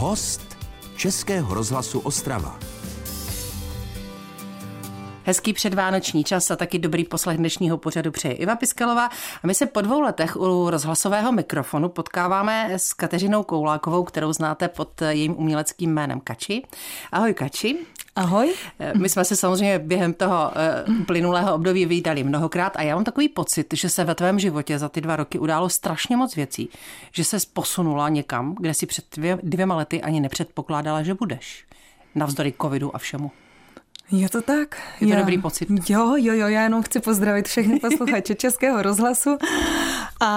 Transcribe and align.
Host 0.00 0.56
Českého 0.96 1.54
rozhlasu 1.54 2.00
Ostrava. 2.00 2.58
Hezký 5.24 5.52
předvánoční 5.52 6.24
čas 6.24 6.50
a 6.50 6.56
taky 6.56 6.78
dobrý 6.78 7.04
poslech 7.04 7.36
dnešního 7.36 7.78
pořadu 7.78 8.10
přeje 8.10 8.34
Iva 8.34 8.56
Piskelová. 8.56 9.06
A 9.42 9.46
my 9.46 9.54
se 9.54 9.66
po 9.66 9.80
dvou 9.80 10.00
letech 10.00 10.36
u 10.36 10.70
rozhlasového 10.70 11.32
mikrofonu 11.32 11.88
potkáváme 11.88 12.70
s 12.76 12.92
Kateřinou 12.92 13.42
Koulákovou, 13.42 14.04
kterou 14.04 14.32
znáte 14.32 14.68
pod 14.68 15.02
jejím 15.02 15.38
uměleckým 15.38 15.94
jménem 15.94 16.20
Kači. 16.20 16.62
Ahoj 17.12 17.34
Kači. 17.34 17.78
Ahoj. 18.18 18.54
My 18.96 19.08
jsme 19.08 19.24
se 19.24 19.36
samozřejmě 19.36 19.78
během 19.78 20.14
toho 20.14 20.52
eh, 20.56 20.84
plynulého 21.04 21.54
období 21.54 21.86
vydali 21.86 22.24
mnohokrát 22.24 22.76
a 22.76 22.82
já 22.82 22.94
mám 22.94 23.04
takový 23.04 23.28
pocit, 23.28 23.66
že 23.74 23.88
se 23.88 24.04
ve 24.04 24.14
tvém 24.14 24.38
životě 24.38 24.78
za 24.78 24.88
ty 24.88 25.00
dva 25.00 25.16
roky 25.16 25.38
událo 25.38 25.68
strašně 25.68 26.16
moc 26.16 26.36
věcí, 26.36 26.68
že 27.12 27.24
se 27.24 27.36
posunula 27.52 28.08
někam, 28.08 28.54
kde 28.60 28.74
si 28.74 28.86
před 28.86 29.04
dvě, 29.16 29.38
dvěma 29.42 29.76
lety 29.76 30.02
ani 30.02 30.20
nepředpokládala, 30.20 31.02
že 31.02 31.14
budeš. 31.14 31.64
Navzdory 32.14 32.54
covidu 32.62 32.96
a 32.96 32.98
všemu. 32.98 33.30
Je 34.10 34.28
to 34.28 34.42
tak? 34.42 34.82
Je 35.00 35.06
to 35.06 35.12
já, 35.12 35.18
dobrý 35.18 35.38
pocit. 35.38 35.68
Jo, 35.88 36.16
jo, 36.16 36.32
jo, 36.34 36.48
já 36.48 36.62
jenom 36.62 36.82
chci 36.82 37.00
pozdravit 37.00 37.48
všechny 37.48 37.80
posluchače 37.80 38.34
Českého 38.34 38.82
rozhlasu 38.82 39.38
a 40.20 40.30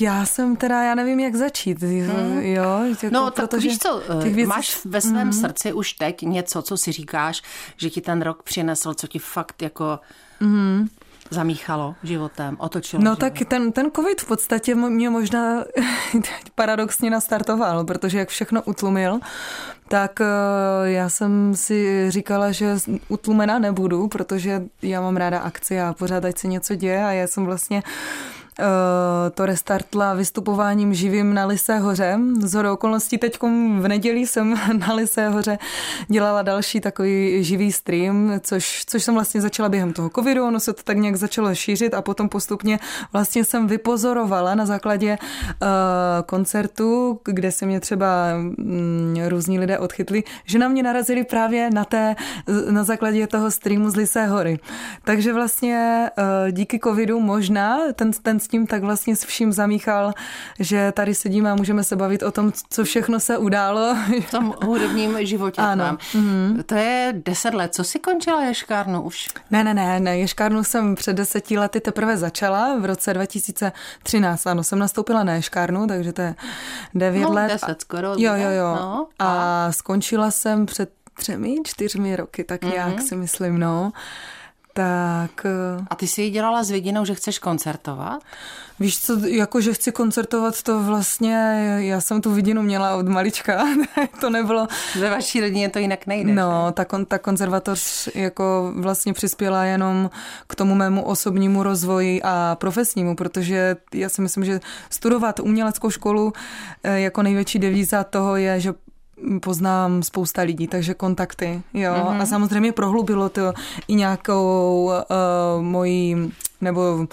já 0.00 0.26
jsem 0.26 0.56
teda, 0.56 0.82
já 0.82 0.94
nevím, 0.94 1.20
jak 1.20 1.34
začít. 1.34 1.82
Hmm. 1.82 2.38
Jo, 2.38 2.80
jako, 3.02 3.14
no, 3.14 3.30
tak 3.30 3.50
protože 3.50 3.68
víš 3.68 3.78
co, 3.78 4.02
věcí... 4.22 4.46
máš 4.46 4.84
ve 4.84 5.00
svém 5.00 5.16
hmm. 5.16 5.32
srdci 5.32 5.72
už 5.72 5.92
teď 5.92 6.22
něco, 6.22 6.62
co 6.62 6.76
si 6.76 6.92
říkáš, 6.92 7.42
že 7.76 7.90
ti 7.90 8.00
ten 8.00 8.22
rok 8.22 8.42
přinesl, 8.42 8.94
co 8.94 9.06
ti 9.06 9.18
fakt 9.18 9.62
jako... 9.62 9.98
Hmm 10.40 10.88
zamíchalo 11.30 11.94
životem, 12.02 12.56
otočilo 12.58 13.02
No 13.02 13.10
život. 13.10 13.18
tak 13.18 13.48
ten, 13.48 13.72
ten 13.72 13.90
covid 13.96 14.20
v 14.20 14.26
podstatě 14.26 14.74
mě 14.74 15.10
možná 15.10 15.64
paradoxně 16.54 17.10
nastartoval, 17.10 17.84
protože 17.84 18.18
jak 18.18 18.28
všechno 18.28 18.62
utlumil, 18.62 19.20
tak 19.88 20.20
eh, 20.20 20.24
já 20.84 21.08
jsem 21.08 21.54
si 21.54 22.10
říkala, 22.10 22.52
že 22.52 22.76
utlumená 23.08 23.58
nebudu, 23.58 24.08
protože 24.08 24.62
já 24.82 25.00
mám 25.00 25.16
ráda 25.16 25.38
akci 25.38 25.80
a 25.80 25.92
pořád 25.98 26.24
ať 26.24 26.38
se 26.38 26.48
něco 26.48 26.74
děje 26.74 27.04
a 27.04 27.12
já 27.12 27.26
jsem 27.26 27.44
vlastně 27.44 27.82
Eh, 27.82 28.35
to 29.34 29.46
restartla 29.46 30.14
vystupováním 30.14 30.94
živým 30.94 31.34
na 31.34 31.46
Lisé 31.46 31.78
hoře. 31.78 32.18
Z 32.40 32.54
hodou 32.54 32.72
okolností 32.72 33.18
teď 33.18 33.42
v 33.78 33.88
neděli 33.88 34.26
jsem 34.26 34.54
na 34.78 34.94
Lisé 34.94 35.28
hoře 35.28 35.58
dělala 36.08 36.42
další 36.42 36.80
takový 36.80 37.44
živý 37.44 37.72
stream, 37.72 38.32
což, 38.40 38.84
což 38.86 39.04
jsem 39.04 39.14
vlastně 39.14 39.40
začala 39.40 39.68
během 39.68 39.92
toho 39.92 40.10
covidu, 40.10 40.46
ono 40.46 40.60
se 40.60 40.72
to 40.72 40.82
tak 40.82 40.96
nějak 40.96 41.16
začalo 41.16 41.54
šířit 41.54 41.94
a 41.94 42.02
potom 42.02 42.28
postupně 42.28 42.78
vlastně 43.12 43.44
jsem 43.44 43.66
vypozorovala 43.66 44.54
na 44.54 44.66
základě 44.66 45.18
uh, 45.18 45.68
koncertu, 46.26 47.20
kde 47.24 47.52
se 47.52 47.66
mě 47.66 47.80
třeba 47.80 48.06
um, 48.58 49.14
různí 49.28 49.58
lidé 49.58 49.78
odchytli, 49.78 50.24
že 50.44 50.58
na 50.58 50.68
mě 50.68 50.82
narazili 50.82 51.24
právě 51.24 51.70
na 51.70 51.84
té, 51.84 52.16
na 52.70 52.84
základě 52.84 53.26
toho 53.26 53.50
streamu 53.50 53.90
z 53.90 53.96
Lisé 53.96 54.26
hory. 54.26 54.58
Takže 55.04 55.32
vlastně 55.32 56.10
uh, 56.18 56.50
díky 56.50 56.80
covidu 56.84 57.20
možná 57.20 57.78
ten, 57.94 58.10
ten 58.22 58.40
s 58.46 58.48
tím 58.48 58.66
tak 58.66 58.82
vlastně 58.82 59.16
s 59.16 59.24
vším 59.24 59.52
zamíchal, 59.52 60.12
že 60.60 60.92
tady 60.92 61.14
sedíme 61.14 61.50
a 61.50 61.54
můžeme 61.54 61.84
se 61.84 61.96
bavit 61.96 62.22
o 62.22 62.30
tom, 62.30 62.52
co 62.70 62.84
všechno 62.84 63.20
se 63.20 63.38
událo. 63.38 63.96
V 64.26 64.30
tom 64.30 64.54
hudebním 64.64 65.26
životě. 65.26 65.60
Ano. 65.60 65.84
Mm-hmm. 65.84 66.62
To 66.62 66.74
je 66.74 67.12
deset 67.16 67.54
let. 67.54 67.74
Co 67.74 67.84
jsi 67.84 67.98
končila 67.98 68.44
ješkárnu 68.44 69.02
už? 69.02 69.28
Ne, 69.50 69.64
ne, 69.64 69.74
ne, 69.74 70.00
ne. 70.00 70.18
Ješkárnu 70.18 70.64
jsem 70.64 70.94
před 70.94 71.12
deseti 71.12 71.58
lety 71.58 71.80
teprve 71.80 72.16
začala. 72.16 72.78
V 72.78 72.84
roce 72.84 73.14
2013, 73.14 74.46
ano, 74.46 74.64
jsem 74.64 74.78
nastoupila 74.78 75.24
na 75.24 75.34
ješkárnu, 75.34 75.86
takže 75.86 76.12
to 76.12 76.22
je 76.22 76.34
devět 76.94 77.24
no, 77.24 77.32
let. 77.32 77.52
deset 77.52 77.80
skoro. 77.80 78.08
Jo, 78.08 78.34
jo, 78.34 78.50
jo. 78.50 78.74
No, 78.74 79.06
a... 79.18 79.26
a 79.66 79.72
skončila 79.72 80.30
jsem 80.30 80.66
před 80.66 80.90
třemi, 81.14 81.56
čtyřmi 81.64 82.16
roky, 82.16 82.44
tak 82.44 82.62
mm-hmm. 82.62 82.72
nějak 82.72 83.02
si 83.02 83.16
myslím, 83.16 83.58
no. 83.58 83.92
Tak... 84.76 85.46
Eh, 85.46 85.84
A 85.90 85.94
ty 85.94 86.06
jsi 86.06 86.22
ji 86.22 86.30
dělala 86.30 86.62
s 86.62 86.70
vidinou, 86.70 87.04
že 87.04 87.14
chceš 87.14 87.38
koncertovat? 87.38 88.22
Víš 88.80 89.00
co, 89.00 89.26
jako 89.26 89.60
že 89.60 89.72
chci 89.72 89.92
koncertovat, 89.92 90.62
to 90.62 90.82
vlastně, 90.82 91.34
já 91.80 92.00
jsem 92.00 92.20
tu 92.20 92.32
vidinu 92.32 92.62
měla 92.62 92.96
od 92.96 93.08
malička, 93.08 93.64
to 94.20 94.30
nebylo... 94.30 94.66
Ve 95.00 95.10
vaší 95.10 95.40
rodině 95.40 95.68
to 95.68 95.78
jinak 95.78 96.06
nejde. 96.06 96.34
No, 96.34 96.72
ta, 96.72 96.84
kon, 96.84 97.06
ta 97.06 97.18
konzervatoř 97.18 98.08
jako 98.14 98.72
vlastně 98.76 99.12
přispěla 99.12 99.64
jenom 99.64 100.10
k 100.46 100.54
tomu 100.54 100.74
mému 100.74 101.04
osobnímu 101.04 101.62
rozvoji 101.62 102.22
a 102.22 102.56
profesnímu, 102.60 103.16
protože 103.16 103.76
já 103.94 104.08
si 104.08 104.22
myslím, 104.22 104.44
že 104.44 104.60
studovat 104.90 105.40
uměleckou 105.40 105.90
školu 105.90 106.32
eh, 106.82 107.00
jako 107.00 107.22
největší 107.22 107.58
devíza 107.58 108.04
toho 108.04 108.36
je, 108.36 108.60
že 108.60 108.72
poznám 109.42 110.02
spousta 110.02 110.42
lidí, 110.42 110.66
takže 110.66 110.94
kontakty, 110.94 111.62
jo. 111.74 111.92
Mm-hmm. 111.92 112.20
A 112.20 112.26
samozřejmě 112.26 112.72
prohlubilo 112.72 113.28
to 113.28 113.52
i 113.88 113.94
nějakou 113.94 114.84
uh, 114.84 115.62
mojí, 115.62 116.32
nebo 116.60 117.06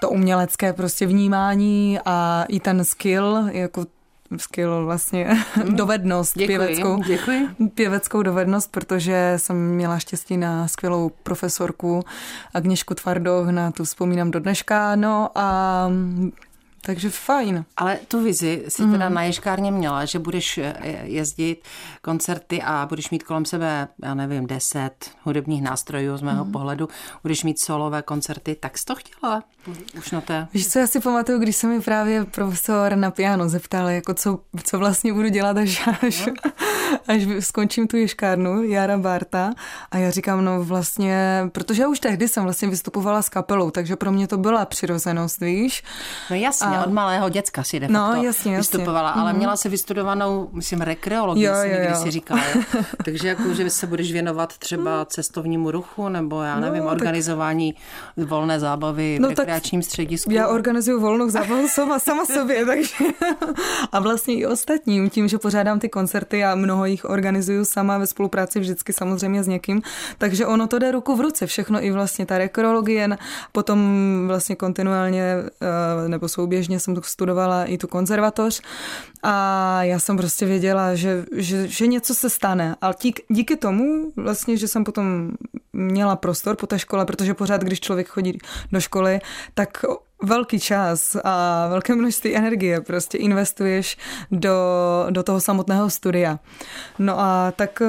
to 0.00 0.10
umělecké 0.10 0.72
prostě 0.72 1.06
vnímání 1.06 1.98
a 2.04 2.44
i 2.48 2.60
ten 2.60 2.84
skill, 2.84 3.48
jako 3.50 3.86
skill 4.36 4.84
vlastně, 4.84 5.38
mm. 5.64 5.76
dovednost 5.76 6.38
děkuji, 6.38 6.46
pěveckou. 6.46 7.02
Děkuji. 7.02 7.48
Pěveckou 7.74 8.22
dovednost, 8.22 8.70
protože 8.70 9.34
jsem 9.36 9.56
měla 9.56 9.98
štěstí 9.98 10.36
na 10.36 10.68
skvělou 10.68 11.10
profesorku 11.22 12.04
Agněšku 12.54 12.94
Tvardoh, 12.94 13.48
na 13.48 13.70
tu 13.70 13.84
vzpomínám 13.84 14.30
do 14.30 14.40
dneška, 14.40 14.96
no 14.96 15.30
a 15.34 15.88
takže 16.88 17.10
fajn. 17.10 17.64
Ale 17.76 17.98
tu 18.08 18.24
vizi 18.24 18.64
si 18.68 18.82
mm. 18.82 18.92
teda 18.92 19.08
na 19.08 19.22
Ješkárně 19.22 19.70
měla, 19.70 20.04
že 20.04 20.18
budeš 20.18 20.58
eh, 20.58 20.74
jezdit 21.02 21.64
koncerty 22.02 22.62
a 22.62 22.86
budeš 22.88 23.10
mít 23.10 23.22
kolem 23.22 23.44
sebe, 23.44 23.88
já 24.02 24.14
nevím, 24.14 24.46
deset 24.46 25.10
hudebních 25.22 25.62
nástrojů 25.62 26.16
z 26.16 26.22
mého 26.22 26.44
mm. 26.44 26.52
pohledu, 26.52 26.88
budeš 27.22 27.44
mít 27.44 27.60
solové 27.60 28.02
koncerty, 28.02 28.54
tak 28.54 28.78
jsi 28.78 28.84
to 28.84 28.94
chtěla 28.94 29.42
už 29.98 30.10
na 30.10 30.20
té? 30.20 30.48
Víš 30.54 30.68
co, 30.68 30.78
já 30.78 30.86
si 30.86 31.00
pamatuju, 31.00 31.38
když 31.38 31.56
se 31.56 31.66
mi 31.66 31.80
právě 31.80 32.24
profesor 32.24 32.96
na 32.96 33.10
piano 33.10 33.48
zeptal, 33.48 33.88
jako 33.88 34.14
co, 34.14 34.38
co 34.64 34.78
vlastně 34.78 35.12
budu 35.12 35.28
dělat, 35.28 35.56
až, 35.56 35.88
až, 36.02 36.26
no. 36.26 36.32
až 37.06 37.22
skončím 37.40 37.88
tu 37.88 37.96
ješkárnu, 37.96 38.62
Jara 38.62 38.98
Barta. 38.98 39.52
A 39.90 39.98
já 39.98 40.10
říkám, 40.10 40.44
no 40.44 40.64
vlastně, 40.64 41.44
protože 41.52 41.82
já 41.82 41.88
už 41.88 42.00
tehdy 42.00 42.28
jsem 42.28 42.44
vlastně 42.44 42.68
vystupovala 42.68 43.22
s 43.22 43.28
kapelou, 43.28 43.70
takže 43.70 43.96
pro 43.96 44.12
mě 44.12 44.26
to 44.26 44.38
byla 44.38 44.64
přirozenost, 44.64 45.40
víš. 45.40 45.82
No 46.30 46.36
jasně, 46.36 46.66
a... 46.66 46.77
od 46.86 46.92
malého 46.92 47.28
děcka 47.28 47.62
si 47.62 47.80
de 47.80 47.88
no, 47.88 48.00
facto 48.00 48.16
no, 48.16 48.22
jasně, 48.22 48.56
vystupovala, 48.56 49.08
jasně. 49.08 49.22
ale 49.22 49.30
mhm. 49.30 49.38
měla 49.38 49.56
se 49.56 49.68
vystudovanou, 49.68 50.48
myslím, 50.52 50.80
rekreologii, 50.80 51.44
jo, 51.44 51.54
jo, 51.62 51.88
jo. 51.90 52.02
si 52.02 52.10
říkala. 52.10 52.40
takže 53.04 53.28
jako, 53.28 53.54
že 53.54 53.70
se 53.70 53.86
budeš 53.86 54.12
věnovat 54.12 54.58
třeba 54.58 55.04
cestovnímu 55.04 55.70
ruchu, 55.70 56.08
nebo 56.08 56.42
já 56.42 56.60
nevím, 56.60 56.84
no, 56.84 56.90
organizování 56.90 57.74
tak... 58.16 58.28
volné 58.28 58.60
zábavy 58.60 59.18
no, 59.20 59.28
v 59.28 59.30
rekreačním 59.30 59.82
středisku. 59.82 60.32
Já 60.32 60.48
organizuju 60.48 61.00
volnou 61.00 61.30
zábavu 61.30 61.68
sama, 61.74 61.98
sama 61.98 62.24
sobě, 62.24 62.66
takže 62.66 62.94
a 63.92 64.00
vlastně 64.00 64.34
i 64.34 64.46
ostatním, 64.46 65.10
tím, 65.10 65.28
že 65.28 65.38
pořádám 65.38 65.78
ty 65.78 65.88
koncerty 65.88 66.44
a 66.44 66.54
mnoho 66.54 66.84
jich 66.84 67.04
organizuju 67.04 67.64
sama 67.64 67.98
ve 67.98 68.06
spolupráci 68.06 68.60
vždycky 68.60 68.92
samozřejmě 68.92 69.42
s 69.42 69.48
někým, 69.48 69.82
takže 70.18 70.46
ono 70.46 70.66
to 70.66 70.78
jde 70.78 70.90
ruku 70.90 71.16
v 71.16 71.20
ruce, 71.20 71.46
všechno 71.46 71.84
i 71.84 71.90
vlastně 71.90 72.26
ta 72.26 72.38
rekreologie, 72.38 73.08
potom 73.52 73.78
vlastně 74.26 74.56
kontinuálně 74.56 75.34
eh, 76.04 76.08
nebo 76.08 76.28
souběžně 76.28 76.67
jsem 76.76 76.96
studovala 77.02 77.64
i 77.64 77.78
tu 77.78 77.86
konzervatoř 77.88 78.62
a 79.22 79.82
já 79.82 79.98
jsem 79.98 80.16
prostě 80.16 80.46
věděla, 80.46 80.94
že, 80.94 81.24
že, 81.32 81.68
že 81.68 81.86
něco 81.86 82.14
se 82.14 82.30
stane. 82.30 82.76
A 82.80 82.92
díky, 83.02 83.24
díky 83.28 83.56
tomu 83.56 84.12
vlastně, 84.16 84.56
že 84.56 84.68
jsem 84.68 84.84
potom 84.84 85.32
měla 85.72 86.16
prostor 86.16 86.56
po 86.56 86.66
té 86.66 86.78
škole, 86.78 87.06
protože 87.06 87.34
pořád, 87.34 87.62
když 87.62 87.80
člověk 87.80 88.08
chodí 88.08 88.38
do 88.72 88.80
školy, 88.80 89.20
tak 89.54 89.84
velký 90.22 90.60
čas 90.60 91.16
a 91.24 91.66
velké 91.68 91.94
množství 91.94 92.36
energie 92.36 92.80
prostě 92.80 93.18
investuješ 93.18 93.96
do, 94.30 94.56
do 95.10 95.22
toho 95.22 95.40
samotného 95.40 95.90
studia. 95.90 96.38
No 96.98 97.20
a 97.20 97.52
tak 97.56 97.82
eh, 97.82 97.86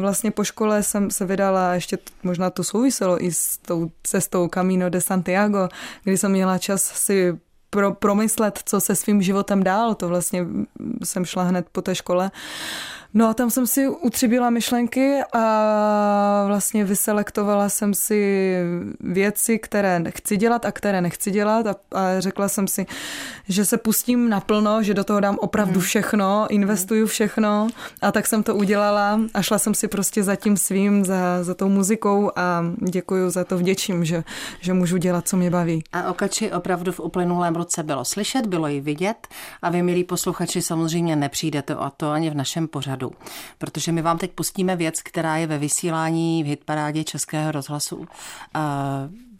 vlastně 0.00 0.30
po 0.30 0.44
škole 0.44 0.82
jsem 0.82 1.10
se 1.10 1.24
vydala, 1.24 1.74
ještě 1.74 1.98
možná 2.22 2.50
to 2.50 2.64
souviselo 2.64 3.24
i 3.24 3.32
s 3.32 3.58
tou 3.58 3.90
cestou 4.02 4.48
Camino 4.48 4.90
de 4.90 5.00
Santiago, 5.00 5.68
kdy 6.04 6.18
jsem 6.18 6.30
měla 6.30 6.58
čas 6.58 6.82
si 6.82 7.38
pro, 7.70 7.94
promyslet, 7.94 8.62
co 8.64 8.80
se 8.80 8.96
svým 8.96 9.22
životem 9.22 9.62
dál. 9.62 9.94
To 9.94 10.08
vlastně 10.08 10.46
jsem 11.04 11.24
šla 11.24 11.42
hned 11.42 11.66
po 11.72 11.82
té 11.82 11.94
škole. 11.94 12.30
No 13.14 13.28
a 13.28 13.34
tam 13.34 13.50
jsem 13.50 13.66
si 13.66 13.88
utřibila 13.88 14.50
myšlenky 14.50 15.20
a 15.32 16.44
vlastně 16.46 16.84
vyselektovala 16.84 17.68
jsem 17.68 17.94
si 17.94 18.54
věci, 19.00 19.58
které 19.58 20.04
chci 20.08 20.36
dělat 20.36 20.64
a 20.64 20.72
které 20.72 21.00
nechci 21.00 21.30
dělat. 21.30 21.66
A, 21.66 21.74
a 21.92 22.20
řekla 22.20 22.48
jsem 22.48 22.68
si, 22.68 22.86
že 23.48 23.64
se 23.64 23.78
pustím 23.78 24.28
naplno, 24.28 24.82
že 24.82 24.94
do 24.94 25.04
toho 25.04 25.20
dám 25.20 25.36
opravdu 25.40 25.72
hmm. 25.72 25.82
všechno, 25.82 26.46
investuju 26.50 27.06
všechno. 27.06 27.68
A 28.02 28.12
tak 28.12 28.26
jsem 28.26 28.42
to 28.42 28.54
udělala 28.54 29.20
a 29.34 29.42
šla 29.42 29.58
jsem 29.58 29.74
si 29.74 29.88
prostě 29.88 30.22
za 30.22 30.36
tím 30.36 30.56
svým, 30.56 31.04
za, 31.04 31.44
za 31.44 31.54
tou 31.54 31.68
muzikou 31.68 32.30
a 32.36 32.64
děkuju 32.78 33.30
za 33.30 33.44
to, 33.44 33.58
vděčím, 33.58 34.04
že, 34.04 34.24
že 34.60 34.72
můžu 34.72 34.96
dělat, 34.96 35.28
co 35.28 35.36
mě 35.36 35.50
baví. 35.50 35.84
A 35.92 36.10
o 36.10 36.14
Kači 36.14 36.52
opravdu 36.52 36.92
v 36.92 37.00
uplynulém 37.00 37.56
roce 37.56 37.82
bylo 37.82 38.04
slyšet, 38.04 38.46
bylo 38.46 38.68
ji 38.68 38.80
vidět. 38.80 39.28
A 39.62 39.70
vy, 39.70 39.82
milí 39.82 40.04
posluchači, 40.04 40.62
samozřejmě 40.62 41.16
nepřijdete 41.16 41.76
o 41.76 41.90
to 41.96 42.10
ani 42.10 42.30
v 42.30 42.34
našem 42.34 42.68
pořadu, 42.68 42.95
protože 43.58 43.92
my 43.92 44.02
vám 44.02 44.18
teď 44.18 44.32
pustíme 44.32 44.76
věc, 44.76 45.02
která 45.02 45.36
je 45.36 45.46
ve 45.46 45.58
vysílání 45.58 46.44
v 46.44 46.46
hitparádě 46.46 47.04
Českého 47.04 47.52
rozhlasu 47.52 48.06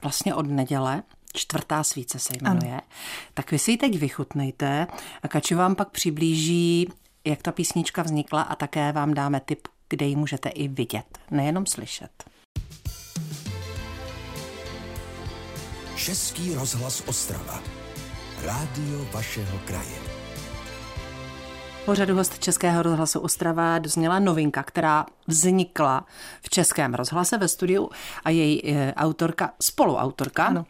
vlastně 0.03 0.35
od 0.35 0.47
neděle, 0.47 1.03
čtvrtá 1.33 1.85
svíce 1.85 2.19
se 2.19 2.33
jmenuje. 2.43 2.73
Ano. 2.73 2.81
Tak 3.35 3.51
vy 3.51 3.59
si 3.59 3.71
ji 3.71 3.77
teď 3.77 3.99
vychutnejte 3.99 4.87
a 5.23 5.29
Kači 5.29 5.55
vám 5.55 5.75
pak 5.75 5.91
přiblíží, 5.91 6.89
jak 7.25 7.43
ta 7.43 7.53
písnička 7.53 8.03
vznikla 8.03 8.43
a 8.43 8.55
také 8.55 8.93
vám 8.93 9.15
dáme 9.15 9.41
tip, 9.41 9.69
kde 9.89 10.07
ji 10.07 10.17
můžete 10.17 10.49
i 10.49 10.69
vidět, 10.69 11.19
nejenom 11.31 11.67
slyšet. 11.67 12.11
Český 15.97 16.55
rozhlas 16.55 17.03
Ostrava. 17.07 17.63
Rádio 18.43 19.05
vašeho 19.13 19.59
kraje. 19.59 20.06
Pořadu 21.87 22.15
host 22.17 22.39
Českého 22.39 22.83
rozhlasu 22.83 23.21
Ostrava 23.21 23.79
dozněla 23.79 24.19
novinka, 24.19 24.63
která 24.63 25.07
vznikla 25.27 26.07
v 26.43 26.51
Českém 26.51 26.95
rozhlase 26.95 27.39
ve 27.39 27.49
studiu 27.49 27.91
a 28.25 28.31
její 28.31 28.65
e, 28.65 28.95
autorka, 28.95 29.53
spoluautorka, 29.61 30.45
ano 30.45 30.67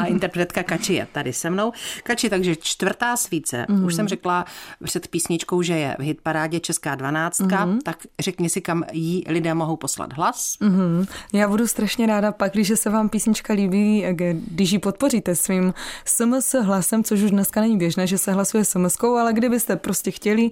a 0.00 0.04
interpretka 0.04 0.62
Kači 0.62 0.94
je 0.94 1.06
tady 1.12 1.32
se 1.32 1.50
mnou. 1.50 1.72
Kači, 2.02 2.30
takže 2.30 2.56
čtvrtá 2.56 3.16
svíce. 3.16 3.66
Mm. 3.68 3.84
Už 3.84 3.94
jsem 3.94 4.08
řekla 4.08 4.44
před 4.84 5.08
písničkou, 5.08 5.62
že 5.62 5.78
je 5.78 5.96
v 5.98 6.02
hitparádě 6.02 6.60
Česká 6.60 6.94
dvanáctka, 6.94 7.64
mm. 7.64 7.80
tak 7.80 7.96
řekni 8.18 8.48
si, 8.48 8.60
kam 8.60 8.84
jí 8.92 9.24
lidé 9.28 9.54
mohou 9.54 9.76
poslat 9.76 10.12
hlas. 10.12 10.56
Mm. 10.60 11.06
Já 11.32 11.48
budu 11.48 11.66
strašně 11.66 12.06
ráda 12.06 12.32
pak, 12.32 12.52
když 12.52 12.72
se 12.74 12.90
vám 12.90 13.08
písnička 13.08 13.52
líbí, 13.52 14.04
když 14.32 14.72
ji 14.72 14.78
podpoříte 14.78 15.34
svým 15.34 15.74
SMS 16.04 16.54
hlasem, 16.54 17.04
což 17.04 17.22
už 17.22 17.30
dneska 17.30 17.60
není 17.60 17.78
běžné, 17.78 18.06
že 18.06 18.18
se 18.18 18.32
hlasuje 18.32 18.64
sms 18.64 18.96
ale 19.02 19.32
kdybyste 19.32 19.76
prostě 19.76 20.10
chtěli 20.10 20.50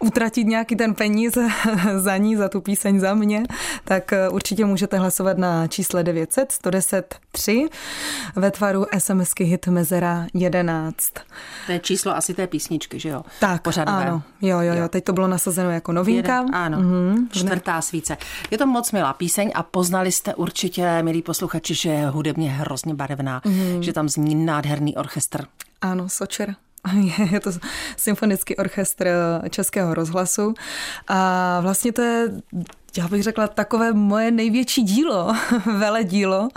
utratit 0.00 0.46
nějaký 0.46 0.76
ten 0.76 0.94
peníze 0.94 1.48
za 1.96 2.16
ní, 2.16 2.36
za 2.36 2.48
tu 2.48 2.60
píseň 2.60 3.00
za 3.00 3.14
mě, 3.14 3.42
tak 3.84 4.12
eh, 4.12 4.28
určitě 4.28 4.64
můžete 4.64 4.98
hlasovat 4.98 5.38
na 5.38 5.66
čísle 5.66 6.02
900 6.02 6.52
110 6.52 7.14
3 7.32 7.68
ve 8.36 8.50
tvaru 8.50 8.86
SMSky 8.98 9.44
hit 9.44 9.66
Mezera 9.66 10.26
11. 10.34 11.12
To 11.66 11.72
je 11.72 11.78
číslo 11.78 12.16
asi 12.16 12.34
té 12.34 12.46
písničky, 12.46 13.00
že 13.00 13.08
jo? 13.08 13.22
Tak, 13.40 13.62
Pořadové. 13.62 14.06
ano. 14.06 14.22
Jo, 14.42 14.60
jo, 14.60 14.74
jo, 14.74 14.88
teď 14.88 15.04
to 15.04 15.12
bylo 15.12 15.28
nasazeno 15.28 15.70
jako 15.70 15.92
novinka. 15.92 16.36
Jeden, 16.36 16.54
ano, 16.54 16.78
mm-hmm. 16.78 17.28
čtvrtá 17.30 17.82
svíce. 17.82 18.16
Je 18.50 18.58
to 18.58 18.66
moc 18.66 18.92
milá 18.92 19.12
píseň 19.12 19.50
a 19.54 19.62
poznali 19.62 20.12
jste 20.12 20.34
určitě, 20.34 21.02
milí 21.02 21.22
posluchači, 21.22 21.74
že 21.74 21.90
je 21.90 22.08
hudebně 22.08 22.50
hrozně 22.50 22.94
barevná, 22.94 23.40
mm-hmm. 23.40 23.80
že 23.80 23.92
tam 23.92 24.08
zní 24.08 24.34
nádherný 24.34 24.96
orchestr. 24.96 25.44
Ano, 25.80 26.08
Sočer. 26.08 26.54
Je 27.30 27.40
to 27.40 27.50
symfonický 27.96 28.56
orchestr 28.56 29.08
Českého 29.50 29.94
rozhlasu 29.94 30.54
a 31.08 31.60
vlastně 31.60 31.92
to 31.92 32.02
je 32.02 32.28
já 32.98 33.08
bych 33.08 33.22
řekla, 33.22 33.48
takové 33.48 33.92
moje 33.92 34.30
největší 34.30 34.82
dílo, 34.82 35.32
vele 35.78 36.04
dílo. 36.04 36.48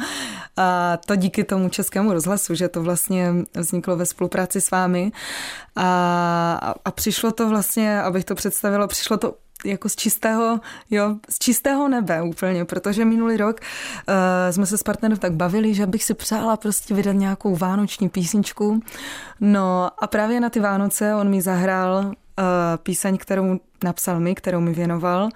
A 0.57 0.97
to 1.05 1.15
díky 1.15 1.43
tomu 1.43 1.69
českému 1.69 2.13
rozhlasu, 2.13 2.55
že 2.55 2.67
to 2.67 2.83
vlastně 2.83 3.33
vzniklo 3.55 3.95
ve 3.95 4.05
spolupráci 4.05 4.61
s 4.61 4.71
vámi. 4.71 5.11
A, 5.75 6.73
a 6.85 6.91
přišlo 6.91 7.31
to 7.31 7.49
vlastně, 7.49 8.01
abych 8.01 8.25
to 8.25 8.35
představila, 8.35 8.87
přišlo 8.87 9.17
to 9.17 9.35
jako 9.65 9.89
z 9.89 9.95
čistého, 9.95 10.59
jo, 10.89 11.15
z 11.29 11.39
čistého 11.39 11.87
nebe 11.87 12.21
úplně, 12.21 12.65
protože 12.65 13.05
minulý 13.05 13.37
rok 13.37 13.59
uh, 13.59 14.15
jsme 14.51 14.65
se 14.65 14.77
s 14.77 14.83
partnerem 14.83 15.17
tak 15.17 15.33
bavili, 15.33 15.73
že 15.73 15.85
bych 15.85 16.03
si 16.03 16.13
přála 16.13 16.57
prostě 16.57 16.93
vydat 16.93 17.13
nějakou 17.13 17.55
vánoční 17.55 18.09
písničku. 18.09 18.79
No 19.39 19.89
a 19.97 20.07
právě 20.07 20.39
na 20.39 20.49
ty 20.49 20.59
Vánoce 20.59 21.15
on 21.15 21.29
mi 21.29 21.41
zahrál 21.41 22.05
uh, 22.05 22.13
píseň, 22.83 23.17
kterou 23.17 23.59
napsal 23.83 24.19
mi, 24.19 24.35
kterou 24.35 24.59
mi 24.59 24.73
věnoval 24.73 25.29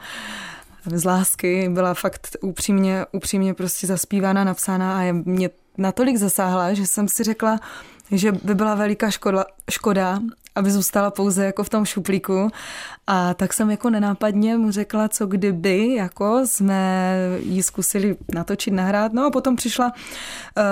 z 0.86 1.06
lásky, 1.06 1.70
byla 1.70 1.94
fakt 1.94 2.36
upřímně, 2.42 3.06
upřímně 3.12 3.54
prostě 3.54 3.88
zaspívána, 3.88 4.44
napsána 4.44 4.98
a 4.98 5.02
je 5.02 5.14
mě 5.14 5.50
natolik 5.78 6.18
zasáhla, 6.18 6.74
že 6.74 6.88
jsem 6.88 7.08
si 7.08 7.24
řekla, 7.24 7.60
že 8.12 8.32
by 8.32 8.56
byla 8.56 8.76
veliká 8.76 9.12
škoda, 9.12 9.46
škoda 9.72 10.20
aby 10.56 10.72
zůstala 10.72 11.12
pouze 11.12 11.46
jako 11.46 11.64
v 11.64 11.70
tom 11.70 11.86
šuplíku. 11.86 12.50
A 13.08 13.34
tak 13.34 13.54
jsem 13.54 13.72
jako 13.72 13.90
nenápadně 13.90 14.58
mu 14.58 14.72
řekla, 14.72 15.08
co 15.08 15.26
kdyby, 15.26 15.94
jako 15.94 16.42
jsme 16.46 17.16
ji 17.40 17.64
zkusili 17.64 18.18
natočit, 18.34 18.74
nahrát. 18.74 19.14
No 19.14 19.26
a 19.26 19.32
potom 19.32 19.56
přišla, 19.56 19.86
uh, 19.88 20.64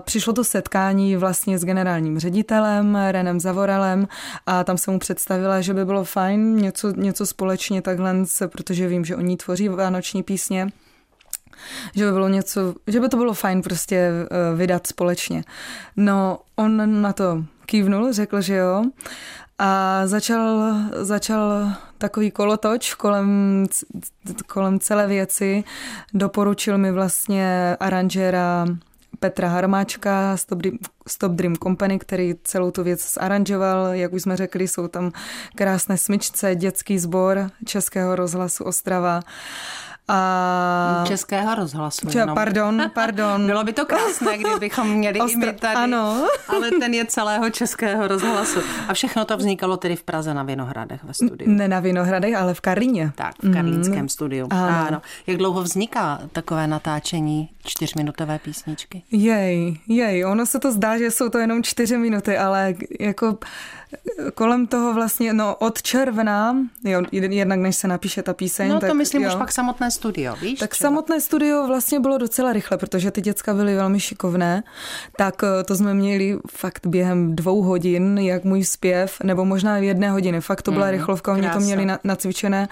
přišlo 0.00 0.32
to 0.32 0.44
setkání 0.44 1.16
vlastně 1.16 1.58
s 1.58 1.64
generálním 1.64 2.18
ředitelem 2.18 2.98
Renem 3.10 3.40
Zavoralem 3.40 4.08
a 4.46 4.64
tam 4.64 4.78
jsem 4.78 4.94
mu 4.94 5.00
představila, 5.00 5.60
že 5.60 5.74
by 5.74 5.84
bylo 5.84 6.04
fajn 6.04 6.56
něco, 6.56 6.90
něco 6.90 7.26
společně 7.26 7.82
takhle, 7.82 8.14
protože 8.48 8.88
vím, 8.88 9.04
že 9.04 9.16
oni 9.16 9.36
tvoří 9.36 9.68
vánoční 9.68 10.22
písně 10.22 10.68
že 11.94 12.04
by 12.04 12.12
bylo 12.12 12.28
něco, 12.28 12.74
že 12.86 13.00
by 13.00 13.08
to 13.08 13.16
bylo 13.16 13.34
fajn 13.34 13.62
prostě 13.62 13.96
eh, 13.96 14.56
vydat 14.56 14.86
společně. 14.86 15.44
No, 15.96 16.38
on 16.56 17.02
na 17.02 17.12
to 17.12 17.44
kývnul, 17.66 18.12
řekl, 18.12 18.40
že 18.40 18.54
jo. 18.54 18.84
A 19.58 20.02
začal, 20.06 20.74
začal 20.92 21.72
takový 21.98 22.30
kolotoč 22.30 22.94
kolem, 22.94 23.66
kolem 24.46 24.80
celé 24.80 25.06
věci. 25.06 25.64
Doporučil 26.14 26.78
mi 26.78 26.92
vlastně 26.92 27.76
aranžéra 27.80 28.66
Petra 29.18 29.48
Harmáčka, 29.48 30.36
Stop 30.36 30.58
Dream, 30.58 30.78
Stop 31.08 31.32
Dream 31.32 31.56
Company, 31.56 31.98
který 31.98 32.34
celou 32.44 32.70
tu 32.70 32.82
věc 32.82 33.12
zaranžoval. 33.14 33.86
Jak 33.86 34.12
už 34.12 34.22
jsme 34.22 34.36
řekli, 34.36 34.68
jsou 34.68 34.88
tam 34.88 35.12
krásné 35.54 35.98
smyčce, 35.98 36.54
dětský 36.54 36.98
sbor 36.98 37.50
Českého 37.64 38.16
rozhlasu 38.16 38.64
Ostrava. 38.64 39.20
A... 40.08 41.04
Českého 41.06 41.54
rozhlasu. 41.54 42.10
Če, 42.10 42.26
pardon, 42.34 42.82
pardon. 42.94 43.46
Bylo 43.46 43.64
by 43.64 43.72
to 43.72 43.86
krásné, 43.86 44.38
kdybychom 44.38 44.90
měli 44.90 45.20
Ostra... 45.20 45.42
i 45.42 45.46
my 45.46 45.52
tady, 45.52 45.74
ano. 45.74 46.26
ale 46.48 46.70
ten 46.70 46.94
je 46.94 47.04
celého 47.04 47.50
Českého 47.50 48.08
rozhlasu. 48.08 48.60
A 48.88 48.94
všechno 48.94 49.24
to 49.24 49.36
vznikalo 49.36 49.76
tedy 49.76 49.96
v 49.96 50.02
Praze 50.02 50.34
na 50.34 50.42
Vinohradech 50.42 51.04
ve 51.04 51.14
studiu. 51.14 51.50
Ne 51.50 51.68
na 51.68 51.80
Vinohradech, 51.80 52.34
ale 52.34 52.54
v 52.54 52.60
Karlíně. 52.60 53.12
Tak, 53.14 53.34
v 53.42 53.52
karlínském 53.52 54.02
mm. 54.02 54.08
studiu. 54.08 54.48
Ano. 54.50 54.86
ano. 54.88 55.02
Jak 55.26 55.36
dlouho 55.36 55.62
vzniká 55.62 56.20
takové 56.32 56.66
natáčení 56.66 57.48
čtyřminutové 57.64 58.38
písničky? 58.38 59.02
Jej, 59.10 59.78
jej, 59.88 60.24
ono 60.24 60.46
se 60.46 60.58
to 60.58 60.72
zdá, 60.72 60.98
že 60.98 61.10
jsou 61.10 61.28
to 61.28 61.38
jenom 61.38 61.62
čtyři 61.62 61.96
minuty, 61.96 62.38
ale 62.38 62.74
jako 63.00 63.38
kolem 64.34 64.66
toho 64.66 64.94
vlastně, 64.94 65.32
no 65.32 65.56
od 65.56 65.82
června, 65.82 66.56
jo, 66.84 67.02
jednak 67.12 67.58
než 67.58 67.76
se 67.76 67.88
napíše 67.88 68.22
ta 68.22 68.34
píseň. 68.34 68.68
No 68.68 68.80
to 68.80 68.86
tak, 68.86 68.94
myslím 68.94 69.22
jo. 69.22 69.28
už 69.28 69.34
pak 69.34 69.52
samotné 69.52 69.90
studio, 69.90 70.36
víš? 70.36 70.58
Tak 70.58 70.70
třeba? 70.70 70.88
samotné 70.88 71.20
studio 71.20 71.66
vlastně 71.66 72.00
bylo 72.00 72.18
docela 72.18 72.52
rychle, 72.52 72.78
protože 72.78 73.10
ty 73.10 73.20
děcka 73.20 73.54
byly 73.54 73.76
velmi 73.76 74.00
šikovné, 74.00 74.62
tak 75.16 75.42
eh, 75.42 75.64
to 75.64 75.74
jsme 75.74 75.94
měli 75.94 76.38
fakt 76.50 76.86
během 76.86 77.36
dvou 77.36 77.62
hodin, 77.62 78.18
jak 78.18 78.44
můj 78.44 78.64
zpěv, 78.64 79.20
nebo 79.22 79.44
možná 79.44 79.78
v 79.78 79.82
jedné 79.82 80.10
hodiny, 80.10 80.40
fakt 80.40 80.62
to 80.62 80.70
byla 80.70 80.86
mm, 80.86 80.92
rychlovka, 80.92 81.32
oni 81.32 81.50
to 81.50 81.60
měli 81.60 81.86
na, 81.86 81.98
nacvičené, 82.04 82.68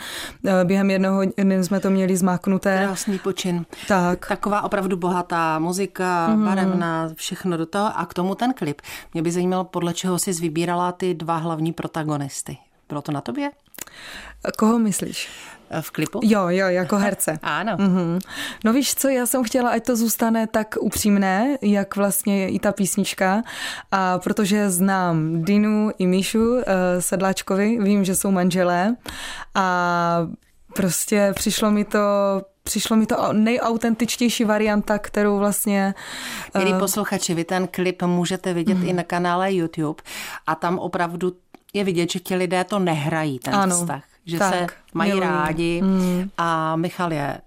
eh, 0.47 0.65
během 0.65 0.91
jedné 0.91 1.09
hodiny 1.09 1.65
jsme 1.65 1.81
to 1.81 1.91
měli 1.91 2.17
zmáknuté. 2.17 2.83
Krásný 2.85 3.19
počin. 3.19 3.67
Tak. 3.89 4.29
Taková 4.29 4.63
opravdu 4.63 4.97
bohatá 4.97 5.59
muzika, 5.59 6.29
mm. 6.29 6.45
barevná, 6.45 7.11
všechno 7.15 7.57
do 7.57 7.67
toho 7.67 7.99
a 7.99 8.07
k 8.07 8.15
tomu 8.15 8.35
ten 8.35 8.55
klip. 8.55 8.83
Mě 9.15 9.23
by 9.23 9.33
zajímalo, 9.33 9.65
podle 9.65 9.95
čeho 9.95 10.19
jsi 10.19 10.33
vybírala 10.33 10.93
ty 10.93 11.10
dva 11.15 11.37
hlavní 11.37 11.73
protagonisty. 11.73 12.59
Bylo 12.89 13.03
to 13.03 13.13
na 13.13 13.21
tobě? 13.21 13.51
Koho 14.59 14.79
myslíš? 14.79 15.29
v 15.81 15.91
klipu? 15.91 16.21
Jo, 16.23 16.49
jo, 16.49 16.69
jako 16.69 16.97
herce. 16.97 17.39
ano. 17.43 17.77
Mm-hmm. 17.77 18.19
No 18.65 18.73
víš 18.73 18.95
co, 18.95 19.09
já 19.09 19.27
jsem 19.27 19.45
chtěla, 19.45 19.71
ať 19.71 19.87
to 19.87 19.97
zůstane 19.97 20.47
tak 20.47 20.75
upřímné, 20.81 21.59
jak 21.63 21.97
vlastně 21.97 22.49
i 22.49 22.59
ta 22.59 22.73
písnička. 22.73 23.43
A 23.93 24.19
protože 24.19 24.71
znám 24.71 25.43
Dinu 25.43 25.91
i 25.99 26.07
Míšu 26.07 26.39
uh, 26.39 26.63
Sedláčkovi, 26.99 27.79
vím, 27.81 28.05
že 28.05 28.17
jsou 28.17 28.31
manželé 28.31 28.97
a 29.55 30.27
prostě 30.81 31.33
přišlo 31.35 31.71
mi 31.71 31.85
to 31.85 31.99
přišlo 32.63 32.97
mi 32.97 33.07
to 33.07 33.33
nejautentičtější 33.33 34.45
varianta, 34.45 34.99
kterou 34.99 35.39
vlastně... 35.39 35.95
Milí 36.59 36.73
uh... 36.73 36.79
posluchači, 36.79 37.35
vy 37.35 37.45
ten 37.45 37.69
klip 37.69 38.03
můžete 38.03 38.55
vidět 38.55 38.75
mm. 38.75 38.89
i 38.89 38.93
na 38.93 39.03
kanále 39.03 39.53
YouTube 39.53 40.03
a 40.47 40.55
tam 40.55 40.79
opravdu 40.79 41.33
je 41.73 41.85
vidět, 41.85 42.11
že 42.11 42.21
ti 42.21 42.37
lidé 42.37 42.65
to 42.65 42.79
nehrají, 42.79 43.39
ten 43.39 43.55
ano. 43.55 43.77
vztah 43.77 44.03
že 44.25 44.39
Tak, 44.39 44.55
se 44.55 44.67
mají 44.95 45.11
milují. 45.11 45.29
rádi 45.29 45.83
a 46.39 46.77
Michal 46.77 47.13
je 47.13 47.41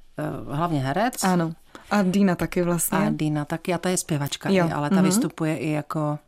uh, 0.48 0.56
hlavně 0.56 0.80
herec 0.80 1.24
Ano. 1.24 1.52
A 1.92 2.04
Dýna 2.04 2.36
taky 2.36 2.62
vlastně. 2.62 2.98
a 2.98 3.10
Dina 3.10 3.46
taky 3.46 3.74
a 3.74 3.78
ta 3.78 3.90
je 3.90 3.98
zpěvačka, 3.98 4.50
Jo, 4.50 4.70
ale 4.74 4.90
ta 4.90 4.96
mhm. 4.96 5.06
vystupuje 5.06 5.58
i 5.58 5.70
jako 5.72 6.20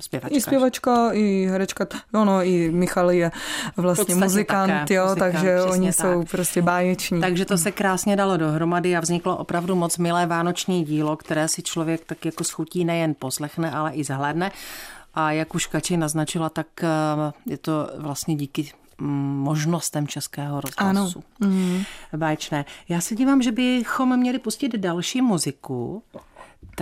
zpěvačka. 0.00 0.36
I 0.36 0.40
zpěvačka, 0.40 1.12
i 1.12 1.46
herečka, 1.50 1.86
no 2.12 2.24
no, 2.24 2.42
i 2.42 2.70
Michal 2.70 3.10
je 3.10 3.30
vlastně 3.76 4.14
muzikant, 4.14 4.72
také, 4.72 4.94
jo, 4.94 5.04
muzikant, 5.04 5.32
takže 5.32 5.62
oni 5.62 5.86
tak. 5.86 5.94
jsou 5.94 6.24
prostě 6.24 6.62
báječní. 6.62 7.20
Takže 7.20 7.44
to 7.44 7.58
se 7.58 7.72
krásně 7.72 8.16
dalo 8.16 8.36
dohromady 8.36 8.96
a 8.96 9.00
vzniklo 9.00 9.36
opravdu 9.36 9.74
moc 9.74 9.98
milé 9.98 10.26
vánoční 10.26 10.84
dílo, 10.84 11.16
které 11.16 11.48
si 11.48 11.62
člověk 11.62 12.04
tak 12.04 12.24
jako 12.24 12.44
schutí 12.44 12.84
nejen 12.84 13.14
poslechne, 13.18 13.70
ale 13.70 13.92
i 13.92 14.04
zahlédne. 14.04 14.52
A 15.14 15.32
jak 15.32 15.54
už 15.54 15.66
Kači 15.66 15.96
naznačila, 15.96 16.48
tak 16.48 16.66
eh, 16.82 17.32
je 17.46 17.58
to 17.58 17.90
vlastně 17.98 18.34
díky 18.36 18.72
mm, 18.98 19.38
možnostem 19.38 20.06
českého 20.06 20.60
rozhlasu. 20.60 21.24
Ano. 21.40 21.50
Mm. 21.52 21.82
Báječné. 22.16 22.64
Já 22.88 23.00
se 23.00 23.14
dívám, 23.14 23.42
že 23.42 23.52
bychom 23.52 24.16
měli 24.16 24.38
pustit 24.38 24.72
další 24.72 25.22
muziku. 25.22 26.02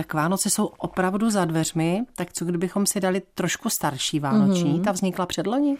Tak 0.01 0.13
Vánoce 0.13 0.49
jsou 0.49 0.65
opravdu 0.65 1.29
za 1.29 1.45
dveřmi, 1.45 2.01
tak 2.15 2.33
co 2.33 2.45
kdybychom 2.45 2.85
si 2.85 2.99
dali 2.99 3.21
trošku 3.35 3.69
starší 3.69 4.19
vánoční? 4.19 4.79
Mm-hmm. 4.79 4.83
Ta 4.83 4.91
vznikla 4.91 5.25
předloni? 5.25 5.77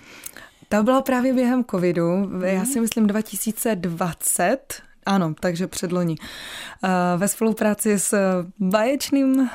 Ta 0.70 0.84
byla 0.84 1.02
právě 1.02 1.34
během 1.34 1.64
covidu, 1.72 2.16
Mhm. 2.18 2.44
já 2.44 2.66
si 2.66 2.82
myslím 2.82 3.08
2020, 3.08 4.58
ano, 5.06 5.34
takže 5.40 5.68
předloni. 5.68 6.16
Eh, 6.84 6.90
Ve 7.18 7.28
spolupráci 7.28 8.00
s 8.00 8.18
báječným 8.60 9.50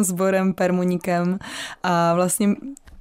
sborem 0.00 0.52
Permuníkem 0.54 1.38
a 1.82 2.14
vlastně 2.14 2.48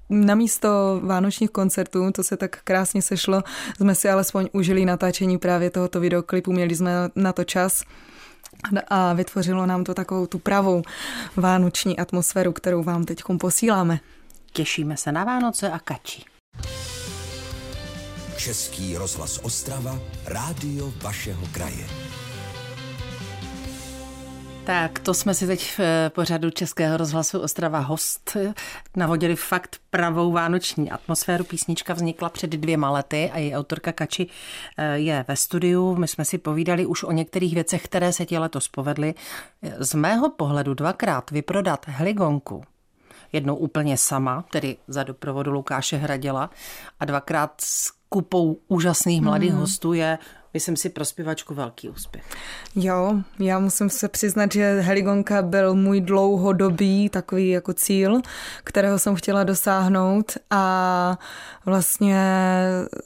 na 0.09 0.35
místo 0.35 0.99
vánočních 1.03 1.49
koncertů, 1.51 2.11
to 2.11 2.23
se 2.23 2.37
tak 2.37 2.59
krásně 2.63 3.01
sešlo, 3.01 3.41
jsme 3.75 3.95
si 3.95 4.09
alespoň 4.09 4.47
užili 4.53 4.85
natáčení 4.85 5.37
právě 5.37 5.69
tohoto 5.69 5.99
videoklipu, 5.99 6.51
měli 6.51 6.75
jsme 6.75 6.91
na 7.15 7.33
to 7.33 7.43
čas 7.43 7.83
a 8.87 9.13
vytvořilo 9.13 9.65
nám 9.65 9.83
to 9.83 9.93
takovou 9.93 10.25
tu 10.25 10.39
pravou 10.39 10.81
vánoční 11.35 11.99
atmosféru, 11.99 12.53
kterou 12.53 12.83
vám 12.83 13.05
teď 13.05 13.23
posíláme. 13.39 13.99
Těšíme 14.53 14.97
se 14.97 15.11
na 15.11 15.23
Vánoce 15.23 15.71
a 15.71 15.79
Kači. 15.79 16.23
Český 18.37 18.97
rozhlas 18.97 19.39
Ostrava, 19.43 19.99
rádio 20.25 20.93
vašeho 21.01 21.47
kraje. 21.51 21.87
Tak 24.67 24.99
to 24.99 25.13
jsme 25.13 25.33
si 25.33 25.47
teď 25.47 25.71
v 25.71 25.79
eh, 25.79 26.09
pořadu 26.09 26.49
Českého 26.49 26.97
rozhlasu 26.97 27.39
Ostrava 27.39 27.79
host 27.79 28.37
navodili 28.95 29.35
fakt 29.35 29.77
pravou 29.89 30.31
vánoční 30.31 30.91
atmosféru. 30.91 31.43
Písnička 31.43 31.93
vznikla 31.93 32.29
před 32.29 32.49
dvěma 32.49 32.91
lety 32.91 33.31
a 33.33 33.37
její 33.37 33.55
autorka 33.55 33.91
Kači 33.91 34.27
eh, 34.77 34.97
je 34.97 35.25
ve 35.27 35.35
studiu. 35.35 35.95
My 35.95 36.07
jsme 36.07 36.25
si 36.25 36.37
povídali 36.37 36.85
už 36.85 37.03
o 37.03 37.11
některých 37.11 37.53
věcech, 37.53 37.83
které 37.83 38.13
se 38.13 38.25
ti 38.25 38.37
letos 38.37 38.67
povedly. 38.67 39.13
Z 39.79 39.93
mého 39.93 40.29
pohledu 40.29 40.73
dvakrát 40.73 41.31
vyprodat 41.31 41.85
heligonku, 41.87 42.63
jednou 43.33 43.55
úplně 43.55 43.97
sama, 43.97 44.45
tedy 44.51 44.77
za 44.87 45.03
doprovodu 45.03 45.51
Lukáše 45.51 45.97
Hraděla 45.97 46.49
a 46.99 47.05
dvakrát 47.05 47.53
s 47.61 47.91
kupou 48.09 48.59
úžasných 48.67 49.21
mladých 49.21 49.53
mm. 49.53 49.59
hostů 49.59 49.93
je, 49.93 50.17
myslím 50.57 50.77
si, 50.77 50.89
pro 50.89 51.05
zpěvačku 51.05 51.53
velký 51.53 51.89
úspěch. 51.89 52.23
Jo, 52.75 53.21
já 53.39 53.59
musím 53.59 53.89
se 53.89 54.07
přiznat, 54.07 54.51
že 54.51 54.79
Heligonka 54.79 55.41
byl 55.41 55.75
můj 55.75 56.01
dlouhodobý 56.01 57.09
takový 57.09 57.49
jako 57.49 57.73
cíl, 57.73 58.21
kterého 58.63 58.99
jsem 58.99 59.15
chtěla 59.15 59.43
dosáhnout 59.43 60.31
a 60.49 61.17
vlastně 61.65 62.19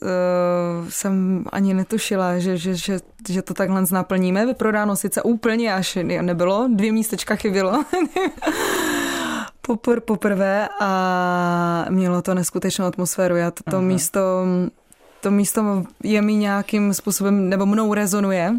uh, 0.02 0.88
jsem 0.88 1.44
ani 1.52 1.74
netušila, 1.74 2.38
že, 2.38 2.56
že, 2.56 2.74
že, 2.74 2.98
že 3.28 3.42
to 3.42 3.54
takhle 3.54 3.84
naplníme. 3.92 4.46
Vyprodáno 4.46 4.96
sice 4.96 5.22
úplně 5.22 5.74
až 5.74 5.98
nebylo, 6.02 6.68
dvě 6.72 6.92
místečka 6.92 7.36
chybělo. 7.36 7.84
Popr, 9.66 10.00
poprvé 10.00 10.68
a 10.80 11.86
mělo 11.90 12.22
to 12.22 12.34
neskutečnou 12.34 12.86
atmosféru. 12.86 13.36
Já 13.36 13.50
to, 13.50 13.70
to 13.70 13.80
místo 13.80 14.20
to 15.22 15.30
místo 15.30 15.84
je 16.04 16.22
mi 16.22 16.34
nějakým 16.34 16.94
způsobem, 16.94 17.48
nebo 17.48 17.66
mnou 17.66 17.94
rezonuje, 17.94 18.54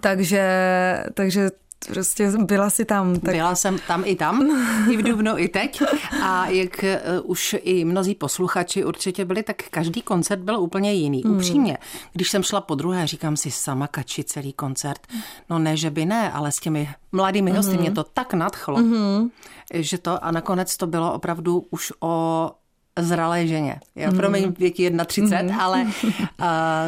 takže, 0.00 1.04
takže 1.14 1.50
prostě 1.88 2.32
byla 2.38 2.70
si 2.70 2.84
tam. 2.84 3.20
Tak... 3.20 3.34
Byla 3.34 3.54
jsem 3.54 3.78
tam 3.86 4.02
i 4.06 4.16
tam, 4.16 4.50
i 4.90 4.96
v 4.96 5.02
Dubnu, 5.02 5.38
i 5.38 5.48
teď. 5.48 5.82
A 6.22 6.46
jak 6.46 6.84
uh, 6.84 7.30
už 7.30 7.56
i 7.62 7.84
mnozí 7.84 8.14
posluchači 8.14 8.84
určitě 8.84 9.24
byli, 9.24 9.42
tak 9.42 9.56
každý 9.70 10.02
koncert 10.02 10.40
byl 10.40 10.60
úplně 10.60 10.92
jiný. 10.92 11.22
Hmm. 11.24 11.36
Upřímně, 11.36 11.78
když 12.12 12.30
jsem 12.30 12.42
šla 12.42 12.60
po 12.60 12.74
druhé, 12.74 13.06
říkám 13.06 13.36
si 13.36 13.50
sama 13.50 13.86
kači 13.86 14.24
celý 14.24 14.52
koncert. 14.52 15.06
No 15.50 15.58
ne, 15.58 15.76
že 15.76 15.90
by 15.90 16.06
ne, 16.06 16.32
ale 16.32 16.52
s 16.52 16.56
těmi 16.56 16.88
mladými 17.12 17.50
hosty 17.50 17.72
hmm. 17.72 17.80
mě 17.80 17.90
to 17.90 18.04
tak 18.04 18.34
nadchlo, 18.34 18.76
hmm. 18.76 19.30
že 19.74 19.98
to 19.98 20.24
a 20.24 20.30
nakonec 20.30 20.76
to 20.76 20.86
bylo 20.86 21.12
opravdu 21.12 21.66
už 21.70 21.92
o 22.00 22.50
zralé 22.98 23.46
ženě. 23.46 23.80
Já 23.94 24.10
mm. 24.10 24.16
promiň 24.16 24.54
věky 24.58 24.92
31, 25.06 25.54
mm. 25.54 25.60
ale 25.60 25.82
uh, 25.82 26.46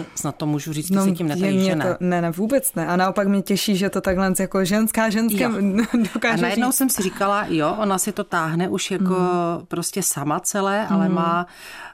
snad 0.14 0.36
to 0.36 0.46
můžu 0.46 0.72
říct, 0.72 0.90
no, 0.90 1.04
si 1.04 1.12
tím 1.12 1.28
netají, 1.28 1.64
že 1.64 1.76
ne. 1.76 1.84
To, 1.84 2.04
ne, 2.04 2.22
ne, 2.22 2.30
vůbec 2.30 2.74
ne. 2.74 2.86
A 2.86 2.96
naopak 2.96 3.28
mě 3.28 3.42
těší, 3.42 3.76
že 3.76 3.90
to 3.90 4.00
takhle 4.00 4.32
jako 4.38 4.64
ženská 4.64 5.10
ženské 5.10 5.48
dokáže 6.14 6.38
A 6.38 6.42
najednou 6.42 6.68
říct. 6.68 6.76
jsem 6.76 6.90
si 6.90 7.02
říkala, 7.02 7.44
jo, 7.48 7.76
ona 7.78 7.98
si 7.98 8.12
to 8.12 8.24
táhne 8.24 8.68
už 8.68 8.90
jako 8.90 9.14
mm. 9.14 9.66
prostě 9.66 10.02
sama 10.02 10.40
celé, 10.40 10.86
ale 10.86 11.08
mm. 11.08 11.14
má 11.14 11.46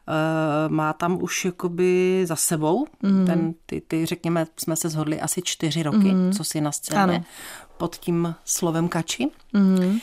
uh, 0.09 0.73
má 0.73 0.93
tam 0.93 1.23
už 1.23 1.45
jakoby 1.45 2.23
za 2.27 2.37
sebou, 2.37 2.87
mm. 3.03 3.27
ten, 3.27 3.55
ty, 3.67 3.81
ty, 3.81 4.07
řekněme, 4.07 4.47
jsme 4.57 4.77
se 4.77 4.89
shodli 4.89 5.21
asi 5.21 5.43
čtyři 5.43 5.83
roky, 5.83 6.15
mm. 6.15 6.33
co 6.33 6.45
si 6.45 6.61
na 6.61 6.73
scéně 6.73 7.01
ano. 7.01 7.25
pod 7.77 7.97
tím 7.97 8.35
slovem 8.45 8.89
kači. 8.89 9.31
Mm. 9.53 9.99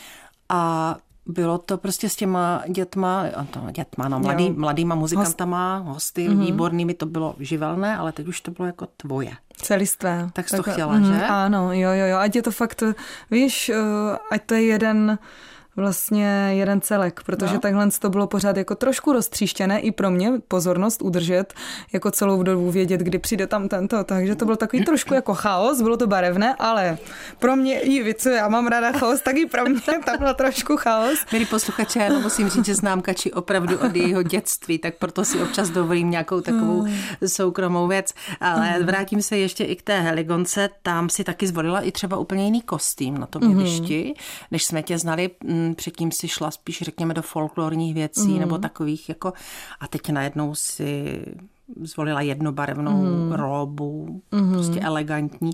A 0.49 0.97
bylo 1.31 1.57
to 1.57 1.77
prostě 1.77 2.09
s 2.09 2.15
těma 2.15 2.63
dětma, 2.67 3.25
to 3.50 3.59
dětma, 3.71 4.07
no, 4.07 4.19
mladý, 4.19 4.50
mladýma 4.50 4.95
muzikantama, 4.95 5.77
hosty 5.77 6.29
mm-hmm. 6.29 6.39
výbornými, 6.39 6.93
to 6.93 7.05
bylo 7.05 7.35
živelné, 7.39 7.97
ale 7.97 8.11
teď 8.11 8.27
už 8.27 8.41
to 8.41 8.51
bylo 8.51 8.65
jako 8.65 8.88
tvoje. 8.97 9.31
Celistvé. 9.53 10.29
Tak 10.33 10.50
jsi 10.50 10.55
to 10.55 10.63
chtěla, 10.63 10.97
mm, 10.97 11.05
že? 11.05 11.25
Ano, 11.25 11.73
jo, 11.73 11.89
jo, 11.91 12.05
jo, 12.05 12.17
ať 12.17 12.35
je 12.35 12.41
to 12.41 12.51
fakt, 12.51 12.83
víš, 13.31 13.71
ať 14.31 14.41
to 14.45 14.53
je 14.53 14.63
jeden 14.63 15.17
vlastně 15.75 16.49
jeden 16.49 16.81
celek, 16.81 17.21
protože 17.25 17.53
no. 17.53 17.59
takhle 17.59 17.89
to 17.99 18.09
bylo 18.09 18.27
pořád 18.27 18.57
jako 18.57 18.75
trošku 18.75 19.13
roztříštěné 19.13 19.79
i 19.79 19.91
pro 19.91 20.11
mě 20.11 20.31
pozornost 20.47 21.01
udržet, 21.01 21.53
jako 21.93 22.11
celou 22.11 22.43
dobu 22.43 22.71
vědět, 22.71 23.01
kdy 23.01 23.19
přijde 23.19 23.47
tam 23.47 23.67
tento, 23.67 24.03
takže 24.03 24.35
to 24.35 24.45
bylo 24.45 24.57
takový 24.57 24.85
trošku 24.85 25.13
jako 25.13 25.33
chaos, 25.33 25.81
bylo 25.81 25.97
to 25.97 26.07
barevné, 26.07 26.55
ale 26.59 26.97
pro 27.39 27.55
mě 27.55 27.79
i 27.79 28.03
vy, 28.03 28.13
co 28.13 28.29
já 28.29 28.47
mám 28.47 28.67
ráda 28.67 28.91
chaos, 28.91 29.21
tak 29.21 29.37
i 29.37 29.45
pro 29.45 29.65
mě 29.65 29.81
tam 29.81 30.17
bylo 30.17 30.33
trošku 30.33 30.77
chaos. 30.77 31.19
Milí 31.31 31.45
posluchače, 31.45 31.99
já 31.99 32.19
musím 32.19 32.49
říct, 32.49 32.65
že 32.65 32.75
znám 32.75 33.01
Kači 33.01 33.33
opravdu 33.33 33.77
od 33.77 33.95
jejího 33.95 34.23
dětství, 34.23 34.77
tak 34.77 34.95
proto 34.95 35.25
si 35.25 35.41
občas 35.41 35.69
dovolím 35.69 36.11
nějakou 36.11 36.41
takovou 36.41 36.83
mm. 36.83 36.93
soukromou 37.27 37.87
věc, 37.87 38.13
ale 38.39 38.79
mm. 38.79 38.85
vrátím 38.85 39.21
se 39.21 39.37
ještě 39.37 39.63
i 39.63 39.75
k 39.75 39.81
té 39.81 39.99
Heligonce, 39.99 40.69
tam 40.83 41.09
si 41.09 41.23
taky 41.23 41.47
zvolila 41.47 41.81
i 41.81 41.91
třeba 41.91 42.17
úplně 42.17 42.45
jiný 42.45 42.61
kostým 42.61 43.17
na 43.17 43.25
tom 43.25 43.43
jevišti, 43.49 44.03
mm. 44.07 44.13
než 44.51 44.65
jsme 44.65 44.83
tě 44.83 44.97
znali 44.97 45.29
předtím 45.75 46.11
si 46.11 46.27
šla 46.27 46.51
spíš, 46.51 46.81
řekněme, 46.81 47.13
do 47.13 47.21
folklorních 47.21 47.93
věcí 47.93 48.33
mm. 48.33 48.39
nebo 48.39 48.57
takových 48.57 49.09
jako 49.09 49.33
a 49.79 49.87
teď 49.87 50.09
najednou 50.09 50.55
si 50.55 51.21
zvolila 51.81 52.21
jednobarevnou 52.21 53.01
mm. 53.01 53.31
robu, 53.31 54.21
mm. 54.31 54.51
prostě 54.51 54.79
elegantní. 54.79 55.51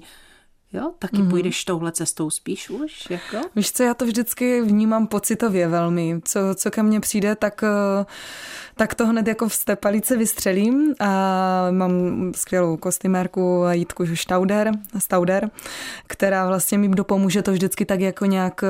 Jo, 0.73 0.91
taky 0.99 1.17
mm. 1.17 1.29
půjdeš 1.29 1.65
touhle 1.65 1.91
cestou 1.91 2.29
spíš 2.29 2.69
už, 2.69 3.09
jako? 3.09 3.47
Víš 3.55 3.71
co, 3.71 3.83
já 3.83 3.93
to 3.93 4.05
vždycky 4.05 4.61
vnímám 4.61 5.07
pocitově 5.07 5.67
velmi. 5.67 6.21
Co, 6.23 6.39
co 6.55 6.71
ke 6.71 6.83
mně 6.83 6.99
přijde, 6.99 7.35
tak, 7.35 7.63
tak 8.75 8.95
to 8.95 9.07
hned 9.07 9.27
jako 9.27 9.49
v 9.49 9.53
stepalice 9.53 10.17
vystřelím 10.17 10.95
a 10.99 11.07
mám 11.71 11.91
skvělou 12.35 12.77
kostymérku 12.77 13.63
Jitku 13.71 14.05
Stauder, 14.15 14.71
Stauder, 14.97 15.49
která 16.07 16.47
vlastně 16.47 16.77
mi 16.77 16.89
dopomůže 16.89 17.41
to 17.41 17.51
vždycky 17.51 17.85
tak 17.85 17.99
jako 17.99 18.25
nějak 18.25 18.61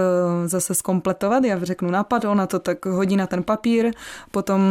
zase 0.45 0.75
skompletovat. 0.75 1.43
Já 1.43 1.65
řeknu 1.65 1.91
nápad, 1.91 2.25
ona 2.25 2.47
to 2.47 2.59
tak 2.59 2.85
hodí 2.85 3.15
na 3.15 3.27
ten 3.27 3.43
papír, 3.43 3.91
potom 4.31 4.61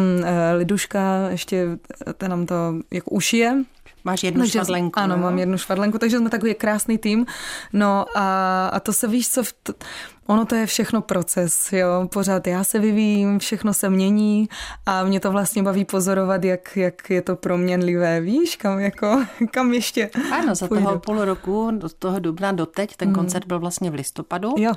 Liduška 0.56 1.28
ještě 1.28 1.78
ten 2.18 2.30
nám 2.30 2.46
to 2.46 2.54
jako 2.90 3.10
ušije, 3.10 3.64
Máš 4.06 4.22
jednu 4.22 4.40
takže, 4.40 4.52
švadlenku. 4.52 5.00
Ano, 5.00 5.14
jo? 5.14 5.20
mám 5.20 5.38
jednu 5.38 5.58
švadlenku, 5.58 5.98
takže 5.98 6.18
jsme 6.18 6.30
takový 6.30 6.54
krásný 6.54 6.98
tým. 6.98 7.26
No 7.72 8.04
a, 8.14 8.68
a 8.68 8.80
to 8.80 8.92
se 8.92 9.08
víš, 9.08 9.28
co... 9.28 9.42
V 9.42 9.52
t- 9.52 9.72
ono 10.26 10.44
to 10.44 10.54
je 10.54 10.66
všechno 10.66 11.02
proces, 11.02 11.72
jo. 11.72 12.08
Pořád 12.12 12.46
já 12.46 12.64
se 12.64 12.78
vyvíjím, 12.78 13.38
všechno 13.38 13.74
se 13.74 13.90
mění 13.90 14.48
a 14.86 15.04
mě 15.04 15.20
to 15.20 15.30
vlastně 15.30 15.62
baví 15.62 15.84
pozorovat, 15.84 16.44
jak, 16.44 16.76
jak 16.76 17.10
je 17.10 17.22
to 17.22 17.36
proměnlivé, 17.36 18.20
víš, 18.20 18.56
kam, 18.56 18.78
jako, 18.78 19.24
kam 19.50 19.72
ještě 19.74 20.10
Ano, 20.32 20.54
za 20.54 20.68
půjdu. 20.68 20.84
toho 20.84 20.98
půl 20.98 21.24
roku, 21.24 21.70
do 21.72 21.88
toho 21.88 22.18
dubna 22.18 22.52
doteď, 22.52 22.96
ten 22.96 23.12
koncert 23.12 23.46
byl 23.46 23.60
vlastně 23.60 23.90
v 23.90 23.94
listopadu. 23.94 24.54
Jo 24.58 24.72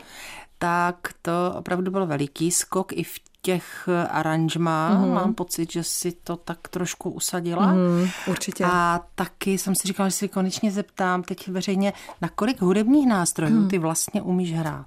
tak 0.61 0.95
to 1.21 1.31
opravdu 1.57 1.91
byl 1.91 2.05
veliký 2.05 2.51
skok 2.51 2.93
i 2.93 3.03
v 3.03 3.19
těch 3.41 3.89
aranžmá. 4.09 4.89
Mm. 4.89 5.13
Mám 5.13 5.33
pocit, 5.33 5.71
že 5.71 5.83
si 5.83 6.11
to 6.11 6.35
tak 6.35 6.67
trošku 6.67 7.09
usadila. 7.09 7.73
Mm, 7.73 8.09
určitě. 8.27 8.65
A 8.67 9.01
taky 9.15 9.57
jsem 9.57 9.75
si 9.75 9.87
říkala, 9.87 10.09
že 10.09 10.15
si 10.15 10.27
konečně 10.27 10.71
zeptám 10.71 11.23
teď 11.23 11.47
veřejně, 11.47 11.93
na 12.21 12.29
kolik 12.29 12.61
hudebních 12.61 13.07
nástrojů 13.07 13.55
mm. 13.55 13.67
ty 13.67 13.77
vlastně 13.77 14.21
umíš 14.21 14.53
hrát? 14.53 14.85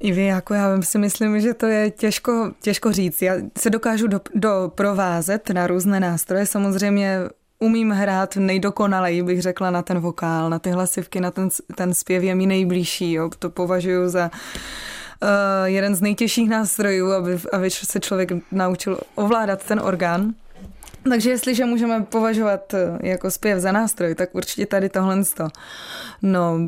I 0.00 0.12
vy, 0.12 0.24
jako 0.24 0.54
já 0.54 0.82
si 0.82 0.98
myslím, 0.98 1.40
že 1.40 1.54
to 1.54 1.66
je 1.66 1.90
těžko, 1.90 2.52
těžko 2.62 2.92
říct. 2.92 3.22
Já 3.22 3.34
se 3.58 3.70
dokážu 3.70 4.06
do, 4.06 4.20
doprovázet 4.34 5.50
na 5.50 5.66
různé 5.66 6.00
nástroje. 6.00 6.46
Samozřejmě 6.46 7.18
umím 7.58 7.90
hrát 7.90 8.36
nejdokonaleji, 8.36 9.22
bych 9.22 9.42
řekla, 9.42 9.70
na 9.70 9.82
ten 9.82 9.98
vokál, 9.98 10.50
na 10.50 10.58
ty 10.58 10.70
hlasivky, 10.70 11.20
na 11.20 11.30
ten, 11.30 11.48
ten 11.74 11.94
zpěv 11.94 12.22
je 12.22 12.34
mi 12.34 12.46
nejbližší. 12.46 13.12
Jo. 13.12 13.30
To 13.38 13.50
považuji 13.50 14.08
za 14.08 14.30
jeden 15.64 15.94
z 15.94 16.00
nejtěžších 16.00 16.50
nástrojů, 16.50 17.12
aby, 17.12 17.38
aby 17.52 17.70
se 17.70 18.00
člověk 18.00 18.32
naučil 18.52 18.98
ovládat 19.14 19.64
ten 19.64 19.80
orgán. 19.80 20.34
Takže 21.08 21.30
jestliže 21.30 21.64
můžeme 21.64 22.02
považovat 22.02 22.74
eh, 22.74 22.98
jako 23.02 23.30
zpěv 23.30 23.58
za 23.58 23.72
nástroj, 23.72 24.14
tak 24.14 24.34
určitě 24.34 24.66
tady 24.66 24.88
tohle. 24.88 25.22
No, 26.22 26.58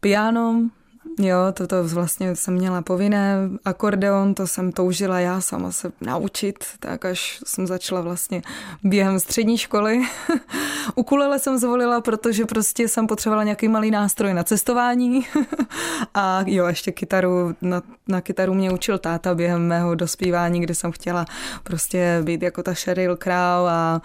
piano, 0.00 0.70
Jo, 1.18 1.36
to, 1.52 1.66
to 1.66 1.84
vlastně 1.84 2.36
jsem 2.36 2.54
měla 2.54 2.82
povinné. 2.82 3.36
Akordeon, 3.64 4.34
to 4.34 4.46
jsem 4.46 4.72
toužila 4.72 5.20
já 5.20 5.40
sama 5.40 5.72
se 5.72 5.92
naučit, 6.00 6.64
tak 6.80 7.04
až 7.04 7.40
jsem 7.46 7.66
začala 7.66 8.00
vlastně 8.00 8.42
během 8.84 9.20
střední 9.20 9.58
školy. 9.58 10.00
Ukulele 10.94 11.38
jsem 11.38 11.58
zvolila, 11.58 12.00
protože 12.00 12.44
prostě 12.44 12.88
jsem 12.88 13.06
potřebovala 13.06 13.44
nějaký 13.44 13.68
malý 13.68 13.90
nástroj 13.90 14.34
na 14.34 14.44
cestování. 14.44 15.26
a 16.14 16.44
jo, 16.46 16.66
ještě 16.66 16.92
kytaru, 16.92 17.54
na, 17.62 17.82
na 18.08 18.20
kytaru 18.20 18.54
mě 18.54 18.72
učil 18.72 18.98
táta 18.98 19.34
během 19.34 19.66
mého 19.66 19.94
dospívání, 19.94 20.60
kde 20.60 20.74
jsem 20.74 20.92
chtěla 20.92 21.24
prostě 21.62 22.20
být 22.22 22.42
jako 22.42 22.62
ta 22.62 22.74
Sheryl 22.74 23.16
Crow 23.16 23.66
a, 23.68 23.68
a, 23.68 24.02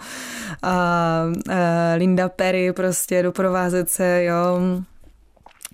a 0.62 1.26
Linda 1.96 2.28
Perry, 2.28 2.72
prostě 2.72 3.22
doprovázet 3.22 3.90
se, 3.90 4.24
jo 4.24 4.58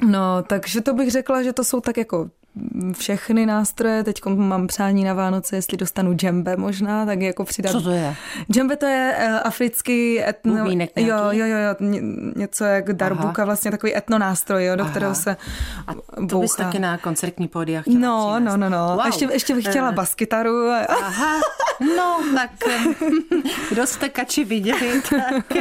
No, 0.04 0.42
takže 0.42 0.80
to 0.80 0.94
bych 0.94 1.10
řekla, 1.10 1.42
že 1.42 1.52
to 1.52 1.64
jsou 1.64 1.80
tak 1.80 1.96
jako 1.96 2.30
všechny 2.92 3.46
nástroje. 3.46 4.04
Teď 4.04 4.24
mám 4.24 4.66
přání 4.66 5.04
na 5.04 5.14
Vánoce, 5.14 5.56
jestli 5.56 5.76
dostanu 5.76 6.14
džembe 6.14 6.56
možná, 6.56 7.06
tak 7.06 7.20
jako 7.20 7.44
přidat. 7.44 7.72
Co 7.72 7.80
to 7.80 7.90
je? 7.90 8.16
Džembe 8.52 8.76
to 8.76 8.86
je 8.86 9.16
uh, 9.18 9.38
africký 9.44 10.20
etno... 10.20 10.54
Bubínek 10.54 10.90
jo, 10.96 11.16
jo, 11.30 11.46
jo, 11.46 11.56
jo, 11.56 12.00
něco 12.36 12.64
jak 12.64 12.92
darbuka, 12.92 13.32
Aha. 13.42 13.44
vlastně 13.44 13.70
takový 13.70 13.96
etnonástroj, 13.96 14.64
jo, 14.64 14.76
do 14.76 14.82
Aha. 14.82 14.90
kterého 14.90 15.14
se 15.14 15.36
A 15.86 15.94
to 15.94 16.00
bouchá. 16.20 16.38
bys 16.38 16.56
taky 16.56 16.78
na 16.78 16.98
koncertní 16.98 17.48
pódia 17.48 17.82
chtěla 17.82 17.98
No, 17.98 18.32
přinést. 18.34 18.56
no, 18.56 18.56
no, 18.56 18.68
no. 18.68 18.96
Wow. 18.96 19.06
Ještě, 19.06 19.28
ještě 19.32 19.54
bych 19.54 19.64
chtěla 19.64 19.88
uh. 19.88 19.94
baskytaru. 19.94 20.70
Aha, 20.88 21.40
no, 21.96 22.20
tak 22.34 22.50
kdo 23.70 23.86
jste 23.86 24.08
kači 24.08 24.44
viděli, 24.44 25.02
tak 25.10 25.52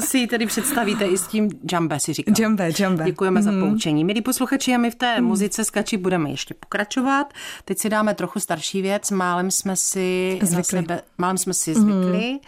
si 0.00 0.18
ji 0.18 0.26
tedy 0.26 0.46
představíte 0.46 1.04
i 1.04 1.18
s 1.18 1.26
tím 1.26 1.50
džembe, 1.66 2.00
si 2.00 2.12
říkám. 2.12 2.34
Džembe, 2.34 2.72
džembe. 2.72 3.04
Děkujeme 3.04 3.40
mm. 3.40 3.44
za 3.44 3.50
mhm. 3.50 3.60
poučení. 3.60 4.04
Milí 4.04 4.22
posluchači, 4.22 4.74
a 4.74 4.78
my 4.78 4.90
v 4.90 4.94
té 4.94 5.20
mm. 5.20 5.26
muzice 5.26 5.64
s 5.64 5.70
kači 5.70 5.96
budeme 6.08 6.30
ještě 6.30 6.54
pokračovat. 6.54 7.32
Teď 7.64 7.78
si 7.78 7.88
dáme 7.88 8.14
trochu 8.14 8.40
starší 8.40 8.82
věc. 8.82 9.10
Málem 9.10 9.50
jsme 9.50 9.76
si 9.76 10.38
zvykli. 10.42 10.64
Sebe, 10.64 11.00
málem 11.18 11.38
jsme 11.38 11.54
si 11.54 11.74
zvykli. 11.74 12.32
Mm. 12.32 12.38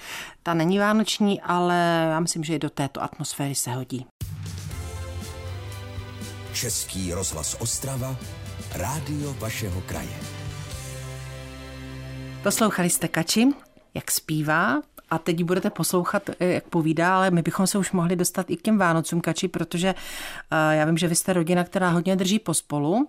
Ta 0.43 0.55
není 0.55 0.79
vánoční, 0.79 1.41
ale 1.41 1.75
já 2.11 2.21
myslím, 2.21 2.45
že 2.45 2.55
i 2.55 2.59
do 2.59 2.71
této 2.71 3.03
atmosféry 3.03 3.55
se 3.55 3.71
hodí. 3.71 4.07
Český 6.53 7.13
rozhlas 7.13 7.57
Ostrava, 7.59 8.17
rádio 8.75 9.35
vašeho 9.39 9.81
kraje. 9.81 10.17
Poslouchali 12.43 12.91
jste 12.91 13.09
Kači, 13.09 13.47
jak 13.95 14.11
zpívá 14.11 14.83
a 15.11 15.19
teď 15.19 15.45
budete 15.45 15.71
poslouchat, 15.71 16.31
eh, 16.41 16.47
jak 16.47 16.65
povídá, 16.65 17.17
ale 17.17 17.31
my 17.31 17.43
bychom 17.43 17.67
se 17.67 17.79
už 17.79 17.93
mohli 17.93 18.17
dostat 18.17 18.51
i 18.51 18.57
k 18.57 18.63
těm 18.63 18.79
Vánocům 18.79 19.21
Kači, 19.21 19.49
protože 19.49 19.95
uh, 19.95 20.75
já 20.75 20.85
vím, 20.85 20.99
že 20.99 21.09
vy 21.09 21.15
jste 21.15 21.33
rodina, 21.33 21.65
která 21.65 21.89
hodně 21.89 22.17
drží 22.17 22.39
pospolu. 22.39 23.09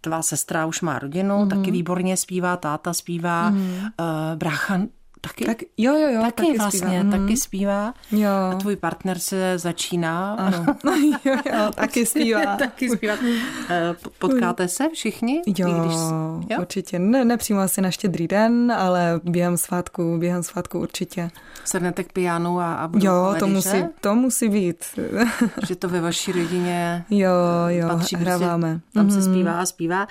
Tvá 0.00 0.22
sestra 0.22 0.66
už 0.66 0.80
má 0.80 0.98
rodinu, 0.98 1.34
mm-hmm. 1.34 1.48
taky 1.48 1.70
výborně 1.70 2.16
zpívá, 2.16 2.56
táta 2.56 2.94
zpívá, 2.94 3.50
mm-hmm. 3.50 3.90
brácha 4.34 4.80
Taky, 5.24 5.44
tak, 5.44 5.62
jo, 5.76 5.96
jo, 5.96 6.08
jo, 6.08 6.22
taky, 6.22 6.46
taky 6.46 6.58
vlastně, 6.58 6.80
zpívá. 6.80 7.02
Mm. 7.02 7.10
taky 7.10 7.36
zpívá. 7.36 7.94
Jo. 8.12 8.30
A 8.52 8.54
tvůj 8.54 8.76
partner 8.76 9.18
se 9.18 9.58
začíná. 9.58 10.34
Ano, 10.34 10.66
jo, 11.24 11.36
jo, 11.52 11.70
taky 11.74 12.06
zpívá. 12.06 12.56
taky 12.58 12.90
zpívá. 12.90 13.14
Eh, 13.70 13.94
potkáte 14.18 14.68
se 14.68 14.88
všichni? 14.88 15.42
Jo, 15.46 15.80
když, 15.80 15.94
jo? 16.50 16.60
určitě. 16.60 16.98
Ne, 16.98 17.24
nepřímo 17.24 17.60
asi 17.60 17.80
na 17.80 17.90
štědrý 17.90 18.28
den, 18.28 18.72
ale 18.72 19.20
během 19.24 19.56
svátku, 19.56 20.16
během 20.18 20.42
svátku 20.42 20.80
určitě. 20.80 21.30
Sednete 21.64 22.04
k 22.04 22.12
pianu 22.12 22.60
a, 22.60 22.74
a 22.74 22.90
Jo, 22.98 23.34
to 23.38 23.46
musí, 23.46 23.84
to 24.00 24.14
musí 24.14 24.48
být. 24.48 24.84
Že 25.66 25.76
to 25.76 25.88
ve 25.88 26.00
vaší 26.00 26.32
rodině 26.32 27.04
jo, 27.10 27.30
jo, 27.66 27.88
patří, 27.88 28.16
prostě 28.16 28.16
hráváme. 28.16 28.80
Tam 28.94 29.04
mm. 29.04 29.10
se 29.10 29.18
mhm. 29.18 29.32
zpívá 29.34 29.60
a 29.60 29.66
zpívá. 29.66 30.06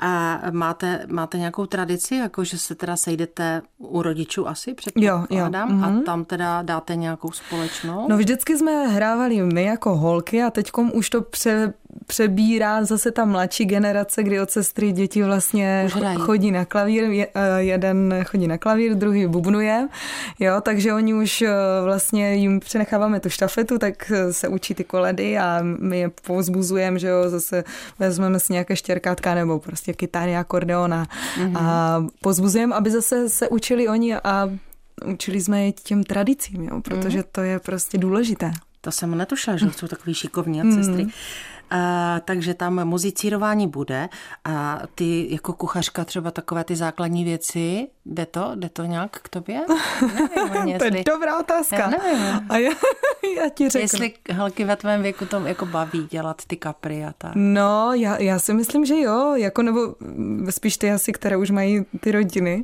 A 0.00 0.40
máte, 0.50 1.06
máte 1.10 1.38
nějakou 1.38 1.66
tradici, 1.66 2.14
jako 2.14 2.44
že 2.44 2.58
se 2.58 2.74
teda 2.74 2.96
sejdete 2.96 3.62
u 3.78 4.02
rodičů 4.02 4.41
asi, 4.48 4.74
předpokládám, 4.74 5.70
jo, 5.70 5.76
jo. 5.76 5.84
a 5.84 5.88
mhm. 5.88 6.02
tam 6.02 6.24
teda 6.24 6.62
dáte 6.62 6.96
nějakou 6.96 7.30
společnou? 7.32 8.08
No 8.08 8.16
vždycky 8.16 8.58
jsme 8.58 8.86
hrávali 8.86 9.42
my 9.42 9.64
jako 9.64 9.96
holky 9.96 10.42
a 10.42 10.50
teďkom 10.50 10.90
už 10.94 11.10
to 11.10 11.22
pře, 11.22 11.72
přebírá 12.06 12.84
zase 12.84 13.10
ta 13.10 13.24
mladší 13.24 13.64
generace, 13.64 14.22
kdy 14.22 14.40
od 14.40 14.50
sestry 14.50 14.92
děti 14.92 15.22
vlastně 15.22 15.88
chodí 16.18 16.50
na 16.50 16.64
klavír, 16.64 17.04
eh, 17.04 17.28
jeden 17.58 18.24
chodí 18.24 18.48
na 18.48 18.58
klavír, 18.58 18.94
druhý 18.94 19.26
bubnuje, 19.26 19.88
jo, 20.40 20.60
takže 20.62 20.92
oni 20.92 21.14
už 21.14 21.42
eh, 21.42 21.50
vlastně 21.84 22.34
jim 22.34 22.60
přenecháváme 22.60 23.20
tu 23.20 23.30
štafetu, 23.30 23.78
tak 23.78 24.10
eh, 24.10 24.32
se 24.32 24.48
učí 24.48 24.74
ty 24.74 24.84
koledy 24.84 25.38
a 25.38 25.58
my 25.62 25.98
je 25.98 26.10
povzbuzujeme, 26.26 26.98
že 26.98 27.08
jo, 27.08 27.30
zase 27.30 27.64
vezmeme 27.98 28.40
si 28.40 28.52
nějaké 28.52 28.76
štěrkátka 28.76 29.34
nebo 29.34 29.58
prostě 29.58 29.92
kytary, 29.92 30.36
akordeona 30.36 31.04
mm-hmm. 31.04 31.56
a 31.58 32.04
pozbuzujeme, 32.20 32.74
aby 32.74 32.90
zase 32.90 33.28
se 33.28 33.48
učili 33.48 33.88
oni 33.88 34.14
a 34.14 34.50
učili 35.06 35.40
jsme 35.40 35.64
je 35.64 35.72
těm 35.72 36.04
tradicím, 36.04 36.64
jo, 36.64 36.80
protože 36.80 37.18
mm-hmm. 37.18 37.32
to 37.32 37.40
je 37.40 37.58
prostě 37.58 37.98
důležité. 37.98 38.52
To 38.80 38.92
jsem 38.92 39.18
netušila, 39.18 39.56
že 39.56 39.70
jsou 39.70 39.86
takový 39.86 40.14
šikovní 40.14 40.62
od 40.62 40.72
sestry. 40.72 41.04
Mm 41.04 41.10
a, 41.10 41.51
takže 42.24 42.54
tam 42.54 42.84
muzicírování 42.84 43.68
bude 43.68 44.08
a 44.44 44.82
ty 44.94 45.26
jako 45.30 45.52
kuchařka 45.52 46.04
třeba 46.04 46.30
takové 46.30 46.64
ty 46.64 46.76
základní 46.76 47.24
věci, 47.24 47.88
jde 48.06 48.26
to? 48.26 48.52
Jde 48.54 48.68
to 48.68 48.84
nějak 48.84 49.10
k 49.10 49.28
tobě? 49.28 49.60
Nevím, 50.52 50.78
to 50.78 50.84
je 50.84 51.04
dobrá 51.06 51.38
otázka. 51.38 51.76
Já 51.76 51.90
nevím. 51.90 52.46
A 52.48 52.58
já, 52.58 52.70
já 53.36 53.48
ti 53.48 53.68
řeknu. 53.68 53.80
Jestli 53.80 54.12
holky 54.34 54.64
ve 54.64 54.76
tvém 54.76 55.02
věku 55.02 55.26
tom 55.26 55.46
jako 55.46 55.66
baví 55.66 56.06
dělat 56.10 56.42
ty 56.46 56.56
kapry 56.56 57.04
a 57.04 57.14
tak. 57.18 57.32
No, 57.34 57.92
já, 57.92 58.22
já 58.22 58.38
si 58.38 58.54
myslím, 58.54 58.84
že 58.84 59.00
jo, 59.00 59.34
jako 59.36 59.62
nebo 59.62 59.94
spíš 60.50 60.76
ty 60.76 60.90
asi, 60.90 61.12
které 61.12 61.36
už 61.36 61.50
mají 61.50 61.84
ty 62.00 62.12
rodiny. 62.12 62.62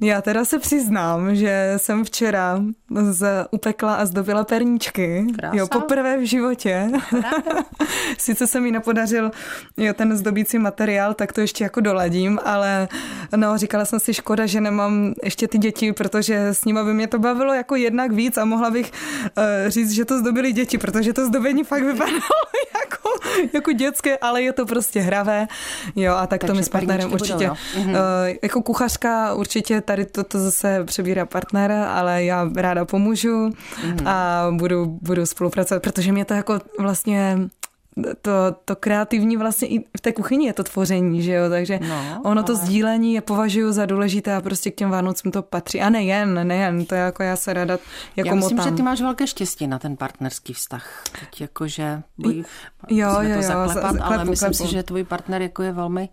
Já 0.00 0.22
teda 0.22 0.44
se 0.44 0.58
přiznám, 0.58 1.34
že 1.34 1.74
jsem 1.76 2.04
včera 2.04 2.62
z, 3.10 3.46
upekla 3.50 3.94
a 3.94 4.04
zdobila 4.04 4.44
perníčky. 4.44 5.26
Krása. 5.38 5.56
Jo, 5.56 5.66
poprvé 5.66 6.16
v 6.16 6.26
životě. 6.28 6.90
Sice 8.18 8.46
se 8.46 8.60
mi 8.60 8.70
nepodařil 8.70 9.30
jo, 9.76 9.94
ten 9.94 10.16
zdobící 10.16 10.58
materiál, 10.58 11.14
tak 11.14 11.32
to 11.32 11.40
ještě 11.40 11.64
jako 11.64 11.80
doladím, 11.80 12.38
ale 12.44 12.88
no, 13.36 13.58
říkala 13.58 13.84
jsem 13.84 14.00
si 14.00 14.14
škoda, 14.14 14.46
že 14.46 14.60
nemám 14.60 14.79
ještě 15.24 15.48
ty 15.48 15.58
děti, 15.58 15.92
protože 15.92 16.48
s 16.48 16.64
nimi 16.64 16.80
by 16.84 16.94
mě 16.94 17.06
to 17.06 17.18
bavilo 17.18 17.54
jako 17.54 17.76
jednak 17.76 18.12
víc 18.12 18.38
a 18.38 18.44
mohla 18.44 18.70
bych 18.70 18.92
uh, 19.36 19.44
říct, 19.68 19.90
že 19.90 20.04
to 20.04 20.18
zdobily 20.18 20.52
děti, 20.52 20.78
protože 20.78 21.12
to 21.12 21.26
zdobení 21.26 21.64
fakt 21.64 21.82
vypadalo 21.82 22.18
jako, 22.80 23.08
jako 23.52 23.72
dětské, 23.72 24.18
ale 24.18 24.42
je 24.42 24.52
to 24.52 24.66
prostě 24.66 25.00
hravé. 25.00 25.48
Jo, 25.96 26.14
a 26.14 26.26
tak 26.26 26.40
Takže 26.40 26.52
to 26.52 26.56
mi 26.56 26.64
s 26.64 26.68
partnerem 26.68 27.12
určitě. 27.12 27.34
Budou, 27.34 27.86
no. 27.86 27.92
uh, 27.92 27.98
jako 28.42 28.62
kuchařka 28.62 29.34
určitě 29.34 29.80
tady 29.80 30.04
to, 30.04 30.24
to 30.24 30.38
zase 30.38 30.84
přebírá 30.84 31.26
partner, 31.26 31.72
ale 31.72 32.24
já 32.24 32.50
ráda 32.56 32.84
pomůžu 32.84 33.50
mm. 33.84 34.06
a 34.06 34.46
budu, 34.50 34.98
budu 35.02 35.26
spolupracovat, 35.26 35.82
protože 35.82 36.12
mě 36.12 36.24
to 36.24 36.34
jako 36.34 36.58
vlastně 36.78 37.38
to, 38.22 38.30
to 38.64 38.76
kreativní 38.76 39.36
vlastně 39.36 39.68
i 39.68 39.84
v 39.96 40.00
té 40.00 40.12
kuchyni 40.12 40.46
je 40.46 40.52
to 40.52 40.64
tvoření, 40.64 41.22
že 41.22 41.32
jo, 41.32 41.50
takže 41.50 41.78
no, 41.88 42.20
ono 42.24 42.42
to 42.42 42.52
ale... 42.52 42.62
sdílení 42.62 43.14
je 43.14 43.20
považuji 43.20 43.72
za 43.72 43.86
důležité 43.86 44.34
a 44.34 44.40
prostě 44.40 44.70
k 44.70 44.74
těm 44.74 44.90
Vánocům 44.90 45.32
to 45.32 45.42
patří. 45.42 45.80
A 45.80 45.90
nejen, 45.90 46.48
nejen, 46.48 46.84
to 46.84 46.94
je 46.94 47.00
jako 47.00 47.22
já 47.22 47.36
se 47.36 47.52
rada 47.52 47.78
jako 48.16 48.28
Já 48.28 48.34
myslím, 48.34 48.56
motám. 48.56 48.72
že 48.72 48.76
ty 48.76 48.82
máš 48.82 49.00
velké 49.00 49.26
štěstí 49.26 49.66
na 49.66 49.78
ten 49.78 49.96
partnerský 49.96 50.52
vztah. 50.52 51.04
Teď 51.20 51.40
jakože 51.40 52.02
bojí, 52.18 52.44
jo, 52.88 53.08
jo, 53.10 53.22
jo, 53.22 53.36
to 53.36 53.42
zaklepat, 53.42 53.82
klepu, 53.82 54.04
ale 54.04 54.24
myslím 54.24 54.52
klepu. 54.52 54.66
si, 54.66 54.72
že 54.72 54.82
tvůj 54.82 55.04
partner 55.04 55.42
jako 55.42 55.62
je 55.62 55.72
velmi 55.72 56.08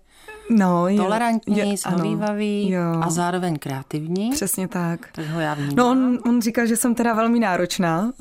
No, 0.50 0.88
je, 0.88 0.98
tolerantní, 0.98 1.58
je, 1.58 1.78
shovívavý 1.78 2.76
a 3.02 3.10
zároveň 3.10 3.60
kreativní. 3.60 4.32
Přesně 4.32 4.68
tak. 4.68 5.00
Ho 5.34 5.40
já 5.40 5.54
vnímám. 5.54 5.76
No 5.76 5.90
on, 5.90 6.20
on 6.26 6.42
říká, 6.42 6.66
že 6.66 6.78
jsem 6.78 6.96
teda 6.96 7.14
velmi 7.14 7.40
náročná, 7.40 8.12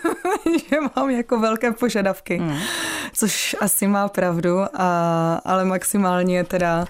že 0.70 0.76
mám 0.96 1.10
jako 1.10 1.38
velké 1.38 1.72
požadavky, 1.72 2.38
mm. 2.38 2.56
což 3.12 3.56
asi 3.60 3.86
má 3.86 4.08
pravdu, 4.08 4.58
a, 4.74 5.40
ale 5.44 5.64
maximálně 5.64 6.44
teda 6.44 6.86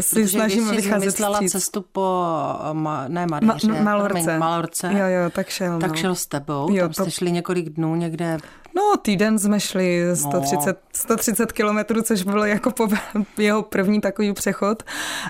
si 0.00 0.28
snažíme 0.28 0.72
vycházet 0.72 1.10
vstříc. 1.10 1.52
cestu 1.52 1.84
po, 1.92 2.24
ma, 2.72 3.08
ne 3.08 3.26
Madeiře, 3.26 3.72
Ma, 3.72 3.80
Malorce. 3.82 4.38
Malorce. 4.38 4.90
Jo, 4.92 5.06
jo, 5.06 5.30
tak 5.30 5.48
šel. 5.48 5.78
Tak 5.78 5.90
no. 5.90 5.96
šel 5.96 6.14
s 6.14 6.26
tebou, 6.26 6.72
jo, 6.72 6.80
tam 6.80 6.92
to... 6.92 7.02
jste 7.02 7.10
šli 7.10 7.32
několik 7.32 7.68
dnů 7.68 7.94
někde 7.94 8.38
No, 8.76 8.96
týden 9.02 9.38
jsme 9.38 9.60
šli 9.60 10.02
130, 10.14 10.66
no. 10.66 10.72
130 10.92 11.52
kilometrů, 11.52 12.02
což 12.02 12.22
bylo 12.22 12.44
jako 12.44 12.70
po 12.70 12.88
jeho 13.38 13.62
první 13.62 14.00
takový 14.00 14.32
přechod. 14.32 14.82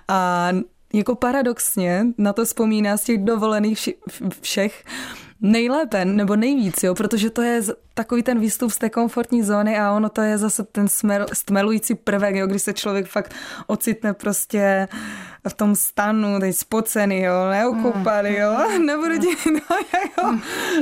A 0.09 0.49
jako 0.93 1.15
paradoxně 1.15 2.07
na 2.19 2.33
to 2.33 2.45
vzpomíná 2.45 2.97
z 2.97 3.05
těch 3.05 3.19
dovolených 3.19 3.89
všech 4.41 4.85
nejlépe 5.41 6.05
nebo 6.05 6.37
nejvíc, 6.37 6.83
jo, 6.83 6.95
protože 6.95 7.31
to 7.31 7.43
je 7.43 7.63
takový 7.95 8.23
ten 8.23 8.41
výstup 8.41 8.71
z 8.71 8.79
té 8.79 8.91
komfortní 8.91 9.43
zóny 9.43 9.79
a 9.79 9.93
ono 9.93 10.09
to 10.09 10.21
je 10.21 10.39
zase 10.39 10.65
ten 10.65 10.89
smel, 10.89 11.27
stmelující 11.33 11.95
prvek, 11.95 12.35
jo, 12.37 12.47
když 12.47 12.63
se 12.63 12.73
člověk 12.73 13.07
fakt 13.07 13.35
ocitne 13.67 14.15
prostě 14.15 14.89
v 15.49 15.55
tom 15.55 15.77
stanu, 15.77 16.41
teď 16.41 16.57
spocený, 16.57 17.21
jo, 17.21 17.51
neukoupaný, 17.51 18.37
jo, 18.37 18.57
mm. 18.79 18.87
nebudu, 18.87 19.19
ti, 19.19 19.51
no, 19.53 19.77
jako, 20.01 20.39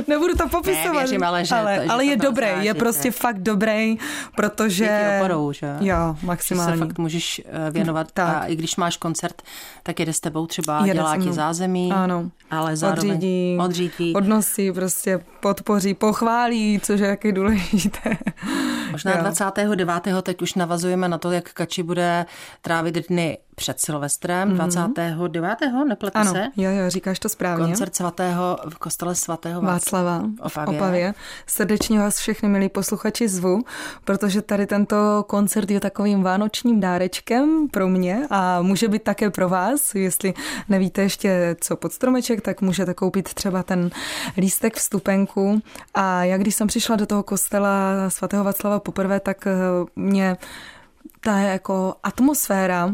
nebudu 0.07 0.35
to 0.35 0.49
popisovat. 0.49 0.93
Ne, 0.93 0.99
věřím, 0.99 1.23
ale, 1.23 1.45
že 1.45 1.55
ale, 1.55 1.75
to, 1.75 1.83
že 1.83 1.89
ale 1.89 2.03
to 2.03 2.09
je 2.09 2.17
dobrý, 2.17 2.47
je 2.59 2.73
prostě 2.73 3.11
fakt 3.11 3.39
dobrý, 3.39 3.97
protože... 4.35 5.19
Oporou, 5.19 5.51
že? 5.51 5.75
Jo, 5.79 6.17
maximálně. 6.23 6.71
Že 6.71 6.79
se 6.79 6.85
fakt 6.85 6.97
můžeš 6.97 7.41
eh, 7.45 7.71
věnovat 7.71 8.11
tak. 8.13 8.35
a 8.35 8.45
i 8.45 8.55
když 8.55 8.75
máš 8.75 8.97
koncert, 8.97 9.41
tak 9.83 9.99
jede 9.99 10.13
s 10.13 10.19
tebou 10.19 10.47
třeba, 10.47 10.81
jede 10.85 10.93
dělá 10.93 11.17
ti 11.17 11.33
zázemí, 11.33 11.91
ano. 11.91 12.31
ale 12.51 12.75
zároveň 12.77 13.11
odřídí, 13.11 13.57
odřídí, 13.59 14.13
odnosí, 14.13 14.71
prostě 14.71 15.19
podpoří, 15.39 15.93
pochválí, 15.93 16.79
což 16.83 16.99
je 16.99 17.07
taky 17.07 17.31
důležité. 17.31 18.17
Možná 18.91 19.11
jo. 19.11 19.17
29. 19.21 19.87
teď 20.21 20.41
už 20.41 20.53
navazujeme 20.53 21.09
na 21.09 21.17
to, 21.17 21.31
jak 21.31 21.53
Kači 21.53 21.83
bude 21.83 22.25
trávit 22.61 23.07
dny 23.09 23.37
před 23.55 23.79
Silvestrem, 23.79 24.49
mm-hmm. 24.49 24.55
29. 24.55 25.57
nepletu 25.87 26.17
ano, 26.17 26.31
se? 26.31 26.47
jo, 26.57 26.71
jo, 26.71 26.89
říkáš 26.89 27.19
to 27.19 27.29
správně. 27.29 27.65
Koncert 27.65 27.95
svatého 27.95 28.57
v 28.69 28.77
kostele 28.77 29.15
svatého 29.15 29.61
Václava 29.61 30.23
v 30.47 30.57
Opavě. 30.57 30.79
Opavě. 30.79 31.13
Srdečně 31.47 31.99
vás 31.99 32.17
všechny, 32.17 32.49
milí 32.49 32.69
posluchači, 32.69 33.27
zvu, 33.27 33.63
protože 34.03 34.41
tady 34.41 34.65
tento 34.65 35.25
koncert 35.27 35.71
je 35.71 35.79
takovým 35.79 36.23
vánočním 36.23 36.79
dárečkem 36.79 37.67
pro 37.71 37.87
mě 37.87 38.27
a 38.29 38.61
může 38.61 38.87
být 38.87 39.03
také 39.03 39.29
pro 39.29 39.49
vás. 39.49 39.95
Jestli 39.95 40.33
nevíte 40.69 41.01
ještě, 41.01 41.55
co 41.61 41.75
pod 41.75 41.93
stromeček, 41.93 42.41
tak 42.41 42.61
můžete 42.61 42.93
koupit 42.93 43.33
třeba 43.33 43.63
ten 43.63 43.89
lístek 44.37 44.75
vstupenku. 44.75 45.61
A 45.93 46.23
jak 46.23 46.41
když 46.41 46.55
jsem 46.55 46.67
přišla 46.67 46.95
do 46.95 47.05
toho 47.05 47.23
kostela 47.23 48.09
svatého 48.09 48.43
Václava 48.43 48.79
poprvé, 48.79 49.19
tak 49.19 49.47
eh, 49.47 49.53
mě 49.95 50.37
ta 51.21 51.37
jako 51.37 51.95
atmosféra 52.03 52.91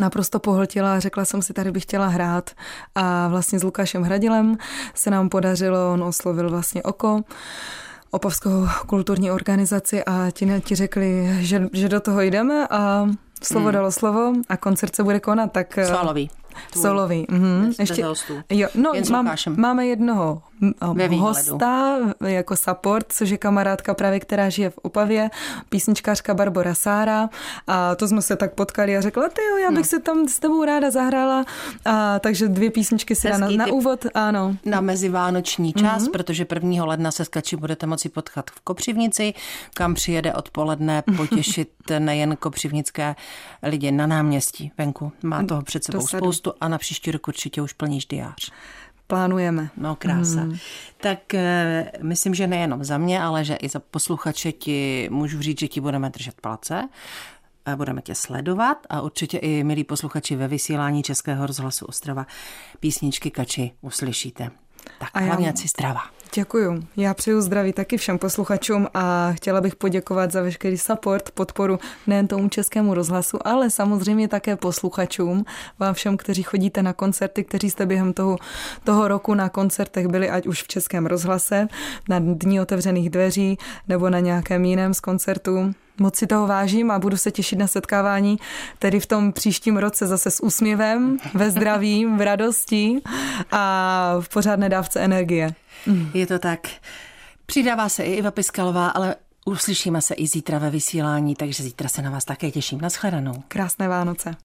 naprosto 0.00 0.38
pohltila 0.38 0.94
a 0.94 1.00
řekla 1.00 1.24
jsem 1.24 1.42
si, 1.42 1.52
tady 1.52 1.70
bych 1.70 1.82
chtěla 1.82 2.06
hrát. 2.06 2.50
A 2.94 3.28
vlastně 3.28 3.58
s 3.58 3.62
Lukášem 3.62 4.02
Hradilem 4.02 4.56
se 4.94 5.10
nám 5.10 5.28
podařilo, 5.28 5.92
on 5.92 6.02
oslovil 6.02 6.50
vlastně 6.50 6.82
oko, 6.82 7.20
Opavskou 8.10 8.66
kulturní 8.86 9.30
organizaci 9.30 10.04
a 10.04 10.30
ti, 10.30 10.62
ti 10.64 10.74
řekli, 10.74 11.36
že, 11.40 11.68
že 11.72 11.88
do 11.88 12.00
toho 12.00 12.20
jdeme 12.20 12.68
a 12.70 13.06
slovo 13.42 13.64
hmm. 13.64 13.74
dalo 13.74 13.92
slovo 13.92 14.32
a 14.48 14.56
koncert 14.56 14.96
se 14.96 15.02
bude 15.02 15.20
konat. 15.20 15.52
Tak, 15.52 15.78
Svalový. 15.86 16.30
Solový. 16.80 17.26
Mhm. 17.30 17.72
Ještě, 17.78 18.02
jo, 18.50 18.68
no, 18.74 18.92
mám, 19.10 19.34
máme 19.56 19.86
jednoho 19.86 20.42
hosta 21.18 21.98
jako 22.26 22.56
support, 22.56 23.06
což 23.12 23.30
je 23.30 23.38
kamarádka 23.38 23.94
právě, 23.94 24.20
která 24.20 24.48
žije 24.48 24.70
v 24.70 24.78
Opavě, 24.78 25.30
písničkářka 25.68 26.34
Barbara 26.34 26.74
Sára 26.74 27.28
a 27.66 27.94
to 27.94 28.08
jsme 28.08 28.22
se 28.22 28.36
tak 28.36 28.54
potkali 28.54 28.96
a 28.96 29.00
řekla, 29.00 29.28
ty 29.28 29.40
jo, 29.50 29.56
já 29.56 29.70
bych 29.70 29.78
no. 29.78 29.84
se 29.84 30.00
tam 30.00 30.28
s 30.28 30.38
tebou 30.38 30.64
ráda 30.64 30.90
zahrála, 30.90 31.44
a, 31.84 32.18
takže 32.18 32.48
dvě 32.48 32.70
písničky 32.70 33.14
si 33.14 33.30
na, 33.30 33.38
na 33.38 33.66
úvod, 33.66 34.06
ano. 34.14 34.56
Na 34.64 34.80
mezivánoční 34.80 35.72
čas, 35.72 36.02
mm-hmm. 36.02 36.10
protože 36.10 36.46
1. 36.54 36.84
ledna 36.84 37.10
se 37.10 37.24
skači 37.24 37.56
budete 37.56 37.86
moci 37.86 38.08
potkat 38.08 38.50
v 38.50 38.60
Kopřivnici, 38.60 39.34
kam 39.74 39.94
přijede 39.94 40.34
odpoledne 40.34 41.02
potěšit 41.16 41.68
nejen 41.98 42.36
kopřivnické 42.36 43.16
lidi 43.62 43.90
na 43.90 44.06
náměstí 44.06 44.72
venku. 44.78 45.12
Má 45.22 45.44
toho 45.44 45.62
před 45.62 45.84
sebou 45.84 46.06
spoustu 46.06 46.45
a 46.60 46.68
na 46.68 46.78
příští 46.78 47.10
rok 47.10 47.28
určitě 47.28 47.62
už 47.62 47.72
plníš 47.72 48.06
diář. 48.06 48.52
Plánujeme. 49.06 49.70
No, 49.76 49.96
krása. 49.96 50.40
Hmm. 50.40 50.56
Tak 51.00 51.34
e, 51.34 51.92
myslím, 52.02 52.34
že 52.34 52.46
nejenom 52.46 52.84
za 52.84 52.98
mě, 52.98 53.22
ale 53.22 53.44
že 53.44 53.54
i 53.54 53.68
za 53.68 53.80
posluchače 53.80 54.52
ti 54.52 55.08
můžu 55.12 55.42
říct, 55.42 55.60
že 55.60 55.68
ti 55.68 55.80
budeme 55.80 56.10
držet 56.10 56.40
palce. 56.40 56.88
Budeme 57.76 58.02
tě 58.02 58.14
sledovat 58.14 58.78
a 58.90 59.00
určitě 59.00 59.38
i 59.38 59.64
milí 59.64 59.84
posluchači 59.84 60.36
ve 60.36 60.48
vysílání 60.48 61.02
Českého 61.02 61.46
rozhlasu 61.46 61.86
Ostrava 61.86 62.26
písničky 62.80 63.30
Kači 63.30 63.72
uslyšíte. 63.80 64.50
Tak 64.98 65.10
a 65.14 65.20
hlavně 65.20 65.46
já... 65.46 65.56
si 65.56 65.68
zdrava. 65.68 66.15
Děkuju. 66.34 66.82
Já 66.96 67.14
přeju 67.14 67.40
zdraví 67.40 67.72
taky 67.72 67.96
všem 67.96 68.18
posluchačům 68.18 68.86
a 68.94 69.32
chtěla 69.32 69.60
bych 69.60 69.76
poděkovat 69.76 70.32
za 70.32 70.42
veškerý 70.42 70.78
support, 70.78 71.30
podporu 71.30 71.78
nejen 72.06 72.26
tomu 72.26 72.48
českému 72.48 72.94
rozhlasu, 72.94 73.38
ale 73.44 73.70
samozřejmě 73.70 74.28
také 74.28 74.56
posluchačům, 74.56 75.44
vám 75.78 75.94
všem, 75.94 76.16
kteří 76.16 76.42
chodíte 76.42 76.82
na 76.82 76.92
koncerty, 76.92 77.44
kteří 77.44 77.70
jste 77.70 77.86
během 77.86 78.12
toho, 78.12 78.36
toho 78.84 79.08
roku 79.08 79.34
na 79.34 79.48
koncertech 79.48 80.08
byli, 80.08 80.30
ať 80.30 80.46
už 80.46 80.62
v 80.62 80.68
českém 80.68 81.06
rozhlase, 81.06 81.68
na 82.08 82.18
dní 82.18 82.60
otevřených 82.60 83.10
dveří 83.10 83.58
nebo 83.88 84.10
na 84.10 84.20
nějakém 84.20 84.64
jiném 84.64 84.94
z 84.94 85.00
koncertů. 85.00 85.74
Moc 85.98 86.16
si 86.16 86.26
toho 86.26 86.46
vážím 86.46 86.90
a 86.90 86.98
budu 86.98 87.16
se 87.16 87.30
těšit 87.30 87.58
na 87.58 87.66
setkávání 87.66 88.38
tedy 88.78 89.00
v 89.00 89.06
tom 89.06 89.32
příštím 89.32 89.76
roce 89.76 90.06
zase 90.06 90.30
s 90.30 90.42
úsměvem, 90.42 91.16
ve 91.34 91.50
zdraví, 91.50 92.06
v 92.06 92.20
radosti 92.20 93.00
a 93.50 94.16
v 94.20 94.28
pořádné 94.28 94.68
dávce 94.68 95.00
energie. 95.00 95.54
Je 96.14 96.26
to 96.26 96.38
tak. 96.38 96.60
Přidává 97.46 97.88
se 97.88 98.02
i 98.02 98.14
Iva 98.14 98.30
Piskalová, 98.30 98.88
ale 98.88 99.16
uslyšíme 99.44 100.02
se 100.02 100.14
i 100.14 100.26
zítra 100.26 100.58
ve 100.58 100.70
vysílání, 100.70 101.34
takže 101.34 101.62
zítra 101.62 101.88
se 101.88 102.02
na 102.02 102.10
vás 102.10 102.24
také 102.24 102.50
těším. 102.50 102.80
Naschledanou. 102.80 103.42
Krásné 103.48 103.88
Vánoce. 103.88 104.36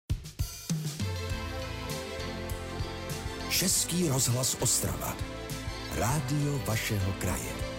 Český 3.49 4.07
rozhlas 4.07 4.57
Ostrava. 4.59 5.15
Rádio 5.97 6.59
vašeho 6.67 7.13
kraje. 7.19 7.70